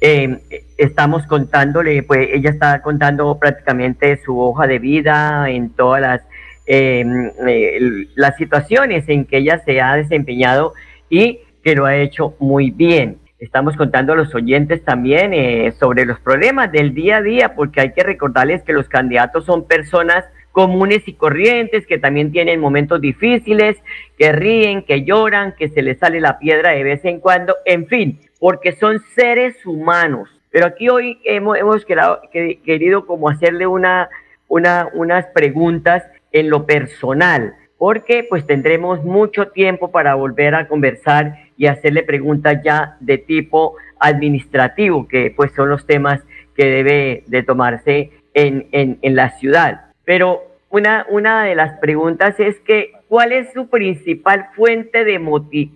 Eh, 0.00 0.40
estamos 0.76 1.24
contándole, 1.28 2.02
pues 2.02 2.30
ella 2.32 2.50
está 2.50 2.82
contando 2.82 3.38
prácticamente 3.38 4.20
su 4.24 4.40
hoja 4.40 4.66
de 4.66 4.80
vida 4.80 5.48
en 5.48 5.70
todas 5.70 6.00
las, 6.00 6.22
em, 6.68 7.30
eh, 7.46 8.06
las 8.14 8.36
situaciones 8.36 9.08
en 9.08 9.24
que 9.24 9.38
ella 9.38 9.58
se 9.64 9.80
ha 9.80 9.96
desempeñado 9.96 10.74
y 11.08 11.40
que 11.64 11.74
lo 11.74 11.86
ha 11.86 11.96
hecho 11.96 12.36
muy 12.38 12.70
bien. 12.70 13.18
Estamos 13.38 13.76
contando 13.76 14.12
a 14.12 14.16
los 14.16 14.34
oyentes 14.34 14.84
también 14.84 15.32
eh, 15.32 15.72
sobre 15.78 16.04
los 16.04 16.20
problemas 16.20 16.70
del 16.70 16.92
día 16.92 17.18
a 17.18 17.22
día, 17.22 17.54
porque 17.54 17.80
hay 17.80 17.92
que 17.92 18.02
recordarles 18.02 18.62
que 18.62 18.72
los 18.72 18.88
candidatos 18.88 19.44
son 19.44 19.66
personas 19.66 20.24
comunes 20.52 21.06
y 21.06 21.12
corrientes 21.12 21.86
que 21.86 21.98
también 21.98 22.32
tienen 22.32 22.58
momentos 22.58 23.00
difíciles, 23.00 23.76
que 24.18 24.32
ríen, 24.32 24.82
que 24.82 25.04
lloran, 25.04 25.54
que 25.56 25.68
se 25.68 25.82
les 25.82 25.98
sale 26.00 26.20
la 26.20 26.38
piedra 26.38 26.70
de 26.70 26.82
vez 26.82 27.04
en 27.04 27.20
cuando, 27.20 27.54
en 27.64 27.86
fin, 27.86 28.18
porque 28.40 28.72
son 28.72 28.98
seres 29.14 29.64
humanos. 29.64 30.28
Pero 30.50 30.66
aquí 30.66 30.88
hoy 30.88 31.20
hemos, 31.24 31.84
querido 31.84 33.06
como 33.06 33.28
hacerle 33.28 33.66
una, 33.66 34.08
una, 34.48 34.88
unas 34.94 35.26
preguntas 35.26 36.02
en 36.32 36.50
lo 36.50 36.66
personal, 36.66 37.54
porque 37.78 38.26
pues 38.28 38.46
tendremos 38.46 39.04
mucho 39.04 39.48
tiempo 39.48 39.90
para 39.90 40.14
volver 40.14 40.54
a 40.54 40.68
conversar 40.68 41.36
y 41.56 41.66
hacerle 41.66 42.02
preguntas 42.02 42.60
ya 42.64 42.96
de 43.00 43.18
tipo 43.18 43.76
administrativo, 44.00 45.06
que 45.08 45.32
pues 45.34 45.52
son 45.54 45.70
los 45.70 45.86
temas 45.86 46.20
que 46.56 46.66
debe 46.66 47.24
de 47.26 47.42
tomarse 47.42 48.10
en, 48.34 48.68
en, 48.72 49.16
la 49.16 49.30
ciudad. 49.38 49.92
Pero 50.04 50.42
una, 50.70 51.06
una 51.08 51.44
de 51.44 51.54
las 51.54 51.78
preguntas 51.78 52.38
es 52.38 52.58
que, 52.60 52.92
¿cuál 53.08 53.32
es 53.32 53.52
su 53.52 53.68
principal 53.68 54.48
fuente 54.54 55.04
de, 55.04 55.18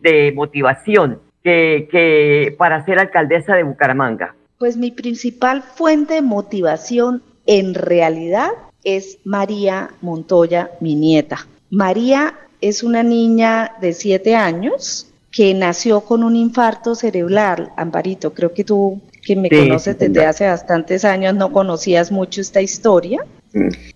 de 0.01 0.33
motivación 0.33 1.21
que, 1.43 1.89
que 1.91 2.55
para 2.59 2.85
ser 2.85 2.99
alcaldesa 2.99 3.55
de 3.57 3.63
Bucaramanga? 3.63 4.35
Pues 4.59 4.77
mi 4.77 4.91
principal 4.91 5.63
fuente 5.63 6.15
de 6.15 6.23
motivación 6.23 7.23
en 7.47 7.75
realidad 7.75 8.51
es 8.85 9.19
María 9.25 9.91
Montoya, 10.01 10.71
mi 10.81 10.95
nieta. 10.95 11.47
María 11.71 12.35
es 12.61 12.83
una 12.83 13.03
niña 13.03 13.73
de 13.81 13.93
siete 13.93 14.35
años 14.35 15.09
que 15.31 15.55
nació 15.55 16.03
con 16.03 16.23
un 16.23 16.37
infarto 16.37 16.95
cerebral. 16.95 17.73
Amparito, 17.77 18.35
creo 18.35 18.53
que 18.53 18.65
tú 18.65 19.01
que 19.23 19.37
me 19.37 19.49
conoces 19.49 19.99
desde 19.99 20.27
hace 20.27 20.47
bastantes 20.47 21.05
años 21.05 21.35
no 21.35 21.53
conocías 21.53 22.11
mucho 22.11 22.41
esta 22.41 22.61
historia. 22.61 23.25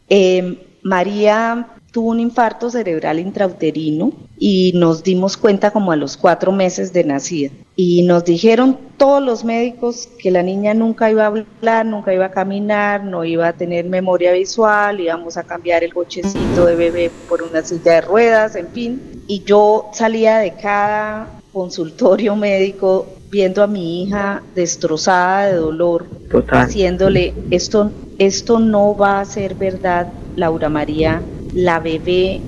Eh, 0.08 0.66
María 0.82 1.66
tuvo 1.96 2.10
un 2.10 2.20
infarto 2.20 2.68
cerebral 2.68 3.18
intrauterino 3.18 4.12
y 4.36 4.72
nos 4.74 5.02
dimos 5.02 5.38
cuenta 5.38 5.70
como 5.70 5.92
a 5.92 5.96
los 5.96 6.18
cuatro 6.18 6.52
meses 6.52 6.92
de 6.92 7.04
nacida. 7.04 7.52
Y 7.74 8.02
nos 8.02 8.22
dijeron 8.22 8.78
todos 8.98 9.22
los 9.22 9.46
médicos 9.46 10.06
que 10.18 10.30
la 10.30 10.42
niña 10.42 10.74
nunca 10.74 11.10
iba 11.10 11.22
a 11.22 11.28
hablar, 11.28 11.86
nunca 11.86 12.12
iba 12.12 12.26
a 12.26 12.30
caminar, 12.30 13.02
no 13.02 13.24
iba 13.24 13.48
a 13.48 13.54
tener 13.54 13.86
memoria 13.86 14.32
visual, 14.32 15.00
íbamos 15.00 15.38
a 15.38 15.44
cambiar 15.44 15.84
el 15.84 15.94
cochecito 15.94 16.66
de 16.66 16.76
bebé 16.76 17.10
por 17.30 17.40
una 17.40 17.62
silla 17.62 17.92
de 17.92 18.00
ruedas, 18.02 18.56
en 18.56 18.68
fin. 18.68 19.00
Y 19.26 19.44
yo 19.44 19.88
salía 19.94 20.36
de 20.36 20.52
cada 20.52 21.40
consultorio 21.50 22.36
médico 22.36 23.06
viendo 23.30 23.62
a 23.62 23.66
mi 23.66 24.02
hija 24.02 24.42
destrozada 24.54 25.46
de 25.46 25.54
dolor, 25.54 26.04
haciéndole 26.50 27.32
esto, 27.50 27.90
esto 28.18 28.58
no 28.58 28.94
va 28.94 29.20
a 29.20 29.24
ser 29.24 29.54
verdad, 29.54 30.12
Laura 30.36 30.68
María, 30.68 31.22
la 31.56 31.80
bebé 31.80 32.42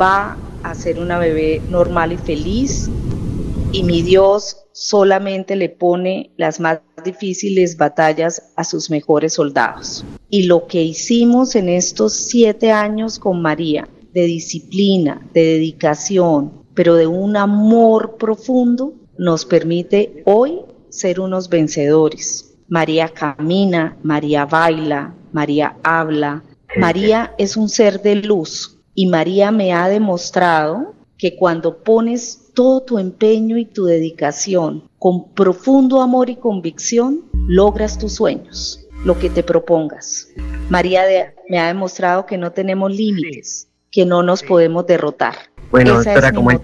va 0.00 0.38
a 0.62 0.74
ser 0.74 0.98
una 0.98 1.18
bebé 1.18 1.60
normal 1.68 2.12
y 2.12 2.16
feliz 2.16 2.88
y 3.72 3.82
mi 3.82 4.00
Dios 4.00 4.56
solamente 4.72 5.54
le 5.54 5.68
pone 5.68 6.30
las 6.38 6.60
más 6.60 6.80
difíciles 7.04 7.76
batallas 7.76 8.54
a 8.56 8.64
sus 8.64 8.88
mejores 8.88 9.34
soldados. 9.34 10.02
Y 10.30 10.44
lo 10.44 10.66
que 10.66 10.82
hicimos 10.82 11.56
en 11.56 11.68
estos 11.68 12.14
siete 12.14 12.72
años 12.72 13.18
con 13.18 13.42
María, 13.42 13.86
de 14.14 14.22
disciplina, 14.22 15.20
de 15.34 15.44
dedicación, 15.44 16.64
pero 16.72 16.94
de 16.94 17.06
un 17.06 17.36
amor 17.36 18.16
profundo, 18.16 18.94
nos 19.18 19.44
permite 19.44 20.22
hoy 20.24 20.60
ser 20.88 21.20
unos 21.20 21.50
vencedores. 21.50 22.56
María 22.68 23.10
camina, 23.10 23.98
María 24.02 24.46
baila, 24.46 25.14
María 25.32 25.76
habla, 25.82 26.42
María 26.76 27.34
es 27.38 27.56
un 27.56 27.68
ser 27.68 28.02
de 28.02 28.16
luz 28.16 28.78
y 28.94 29.06
María 29.06 29.50
me 29.50 29.72
ha 29.72 29.88
demostrado 29.88 30.94
que 31.18 31.36
cuando 31.36 31.78
pones 31.82 32.50
todo 32.54 32.82
tu 32.82 32.98
empeño 32.98 33.56
y 33.58 33.64
tu 33.64 33.84
dedicación 33.84 34.88
con 34.98 35.32
profundo 35.34 36.00
amor 36.00 36.30
y 36.30 36.36
convicción, 36.36 37.22
logras 37.46 37.98
tus 37.98 38.14
sueños, 38.14 38.86
lo 39.04 39.18
que 39.18 39.30
te 39.30 39.42
propongas. 39.42 40.28
María 40.68 41.02
me 41.48 41.58
ha 41.58 41.68
demostrado 41.68 42.26
que 42.26 42.38
no 42.38 42.52
tenemos 42.52 42.94
límites, 42.94 43.68
que 43.90 44.04
no 44.04 44.22
nos 44.22 44.42
podemos 44.42 44.86
derrotar. 44.86 45.34
Bueno, 45.70 45.94
doctora, 45.94 46.32
como 46.32 46.50
el, 46.50 46.60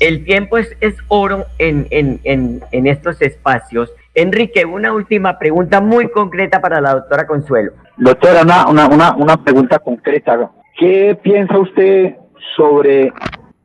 el, 0.00 0.24
tiempo 0.24 0.58
es, 0.58 0.68
es 0.80 0.94
oro 1.08 1.46
en, 1.58 1.86
en, 1.90 2.20
en, 2.24 2.62
en 2.72 2.86
estos 2.86 3.20
espacios, 3.22 3.90
Enrique, 4.14 4.64
una 4.64 4.92
última 4.92 5.38
pregunta 5.38 5.80
muy 5.80 6.10
concreta 6.10 6.60
para 6.60 6.80
la 6.80 6.94
doctora 6.94 7.26
Consuelo. 7.26 7.72
Doctora, 8.00 8.42
una, 8.42 8.88
una, 8.88 9.14
una, 9.14 9.36
pregunta 9.44 9.78
concreta. 9.78 10.50
¿Qué 10.78 11.18
piensa 11.22 11.58
usted 11.58 12.16
sobre 12.56 13.12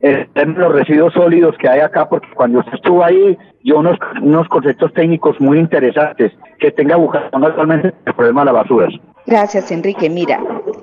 los 0.00 0.72
residuos 0.72 1.14
sólidos 1.14 1.56
que 1.58 1.68
hay 1.68 1.80
acá? 1.80 2.06
Porque 2.06 2.28
cuando 2.34 2.58
usted 2.58 2.74
estuvo 2.74 3.02
ahí, 3.02 3.38
yo 3.64 3.78
unos, 3.78 3.98
unos 4.22 4.46
conceptos 4.48 4.92
técnicos 4.92 5.40
muy 5.40 5.58
interesantes 5.58 6.32
que 6.60 6.70
tenga 6.70 6.96
Bucaramanga 6.96 7.48
actualmente 7.48 7.94
el 8.04 8.14
problema 8.14 8.42
de 8.42 8.44
las 8.44 8.54
basuras. 8.54 8.92
Gracias, 9.24 9.72
Enrique. 9.72 10.10
Mira, 10.10 10.38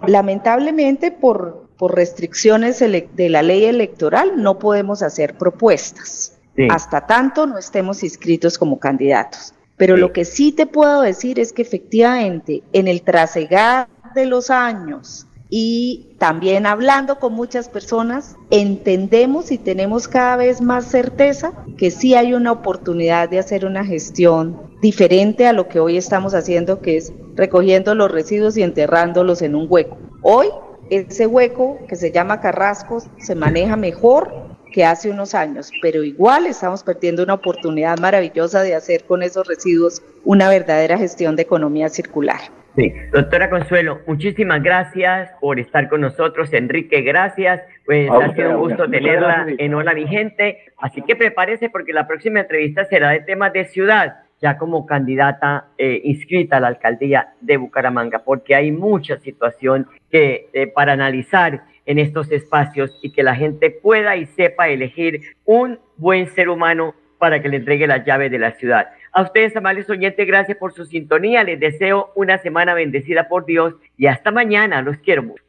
lamentablemente 0.08 1.12
por, 1.12 1.68
por 1.78 1.96
restricciones 1.96 2.80
de 2.80 3.30
la 3.30 3.44
ley 3.44 3.66
electoral 3.66 4.32
no 4.36 4.58
podemos 4.58 5.04
hacer 5.04 5.38
propuestas. 5.38 6.39
Hasta 6.70 7.06
tanto 7.06 7.46
no 7.46 7.60
estemos 7.60 8.04
inscritos 8.04 8.58
como 8.58 8.80
candidatos. 8.80 9.54
Pero 9.78 9.98
lo 9.98 10.14
que 10.14 10.26
sí 10.26 10.52
te 10.52 10.66
puedo 10.66 11.02
decir 11.02 11.40
es 11.40 11.54
que 11.54 11.62
efectivamente 11.62 12.64
en 12.74 12.88
el 12.88 13.02
trasegar 13.02 13.88
de 14.16 14.26
los 14.26 14.50
años 14.50 15.28
y 15.56 16.16
también 16.18 16.66
hablando 16.66 17.20
con 17.20 17.34
muchas 17.34 17.70
personas, 17.70 18.38
entendemos 18.50 19.52
y 19.52 19.60
tenemos 19.60 20.08
cada 20.08 20.36
vez 20.36 20.62
más 20.62 20.86
certeza 20.86 21.54
que 21.78 21.92
sí 21.92 22.16
hay 22.16 22.34
una 22.34 22.52
oportunidad 22.52 23.30
de 23.30 23.38
hacer 23.38 23.64
una 23.66 23.86
gestión 23.86 24.60
diferente 24.82 25.46
a 25.46 25.54
lo 25.54 25.68
que 25.68 25.80
hoy 25.80 25.98
estamos 25.98 26.34
haciendo, 26.34 26.82
que 26.82 26.98
es 26.98 27.14
recogiendo 27.36 27.94
los 27.94 28.12
residuos 28.12 28.58
y 28.58 28.64
enterrándolos 28.64 29.44
en 29.44 29.54
un 29.54 29.68
hueco. 29.70 30.00
Hoy 30.24 30.48
ese 30.90 31.28
hueco 31.28 31.78
que 31.88 31.98
se 31.98 32.12
llama 32.12 32.42
Carrascos 32.42 33.06
se 33.20 33.36
maneja 33.36 33.76
mejor 33.76 34.53
que 34.74 34.84
hace 34.84 35.10
unos 35.10 35.34
años, 35.36 35.72
pero 35.82 36.04
igual 36.04 36.48
estamos 36.48 36.84
perdiendo 36.84 37.24
una 37.24 37.36
oportunidad 37.36 37.98
maravillosa 38.00 38.64
de 38.64 38.76
hacer 38.76 39.06
con 39.06 39.24
esos 39.24 39.48
residuos 39.48 40.02
una 40.26 40.50
verdadera 40.50 40.98
gestión 40.98 41.38
de 41.38 41.44
economía 41.44 41.88
circular. 41.88 42.40
Sí, 42.76 42.92
doctora 43.12 43.52
Consuelo, 43.52 44.02
muchísimas 44.08 44.64
gracias 44.64 45.30
por 45.40 45.60
estar 45.60 45.88
con 45.90 46.02
nosotros. 46.02 46.52
Enrique, 46.54 47.02
gracias. 47.02 47.62
Pues 47.86 48.10
ha 48.10 48.34
sido 48.34 48.50
un 48.50 48.58
gusto 48.62 48.90
tenerla 48.90 49.46
en 49.60 49.76
Hola 49.76 49.94
Vigente. 49.94 50.58
Así 50.80 51.04
que 51.04 51.16
prepárese 51.16 51.70
porque 51.70 51.94
la 51.94 52.08
próxima 52.08 52.40
entrevista 52.40 52.86
será 52.86 53.12
de 53.12 53.20
temas 53.20 53.54
de 53.54 53.66
ciudad, 53.66 54.16
ya 54.42 54.58
como 54.58 54.88
candidata 54.88 55.68
eh, 55.78 56.02
inscrita 56.04 56.58
a 56.58 56.62
la 56.62 56.70
alcaldía 56.70 57.34
de 57.42 57.58
Bucaramanga, 57.58 58.24
porque 58.26 58.56
hay 58.56 58.72
mucha 58.72 59.20
situación 59.20 59.88
que 60.10 60.50
eh, 60.54 60.66
para 60.66 60.94
analizar 60.94 61.66
en 61.86 62.00
estos 62.00 62.32
espacios 62.32 62.91
y 63.02 63.12
que 63.12 63.24
la 63.24 63.36
gente 63.36 63.69
pueda 63.69 64.15
y 64.15 64.26
sepa 64.26 64.69
elegir 64.69 65.36
un 65.46 65.80
buen 65.98 66.34
ser 66.34 66.50
humano 66.50 66.96
para 67.17 67.41
que 67.41 67.48
le 67.48 67.58
entregue 67.58 67.88
las 67.88 68.06
llaves 68.06 68.30
de 68.32 68.38
la 68.38 68.52
ciudad. 68.54 68.88
A 69.13 69.22
ustedes, 69.22 69.56
amables 69.56 69.89
oyentes, 69.89 70.28
gracias 70.28 70.58
por 70.58 70.74
su 70.74 70.86
sintonía. 70.86 71.43
Les 71.43 71.60
deseo 71.60 72.12
una 72.15 72.38
semana 72.39 72.74
bendecida 72.74 73.30
por 73.30 73.46
Dios 73.46 73.76
y 73.98 74.08
hasta 74.08 74.32
mañana. 74.32 74.82
Los 74.82 74.98
quiero 74.98 75.24
mucho. 75.24 75.41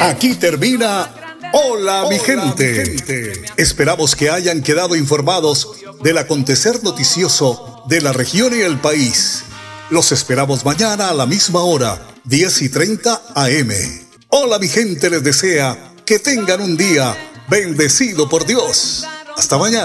Aquí 0.00 0.38
termina 0.38 1.08
Hola, 1.52 2.06
mi, 2.08 2.18
gente. 2.18 2.84
mi 2.84 2.98
gente. 2.98 3.32
Esperamos 3.56 4.14
que 4.14 4.30
hayan 4.30 4.62
quedado 4.62 4.94
informados 4.94 5.82
del 6.02 6.18
acontecer 6.18 6.82
noticioso 6.84 7.82
de 7.88 8.00
la 8.00 8.12
región 8.12 8.52
y 8.56 8.62
el 8.62 8.76
país. 8.76 9.44
Los 9.90 10.12
esperamos 10.12 10.64
mañana 10.64 11.08
a 11.08 11.14
la 11.14 11.26
misma 11.26 11.62
hora, 11.62 11.98
10 12.24 12.62
y 12.62 12.68
30 12.68 13.22
AM. 13.34 14.05
Hola 14.28 14.58
mi 14.58 14.66
gente 14.66 15.08
les 15.08 15.22
desea 15.22 15.92
que 16.04 16.18
tengan 16.18 16.60
un 16.60 16.76
día 16.76 17.16
bendecido 17.48 18.28
por 18.28 18.44
Dios. 18.44 19.06
Hasta 19.36 19.56
mañana. 19.56 19.84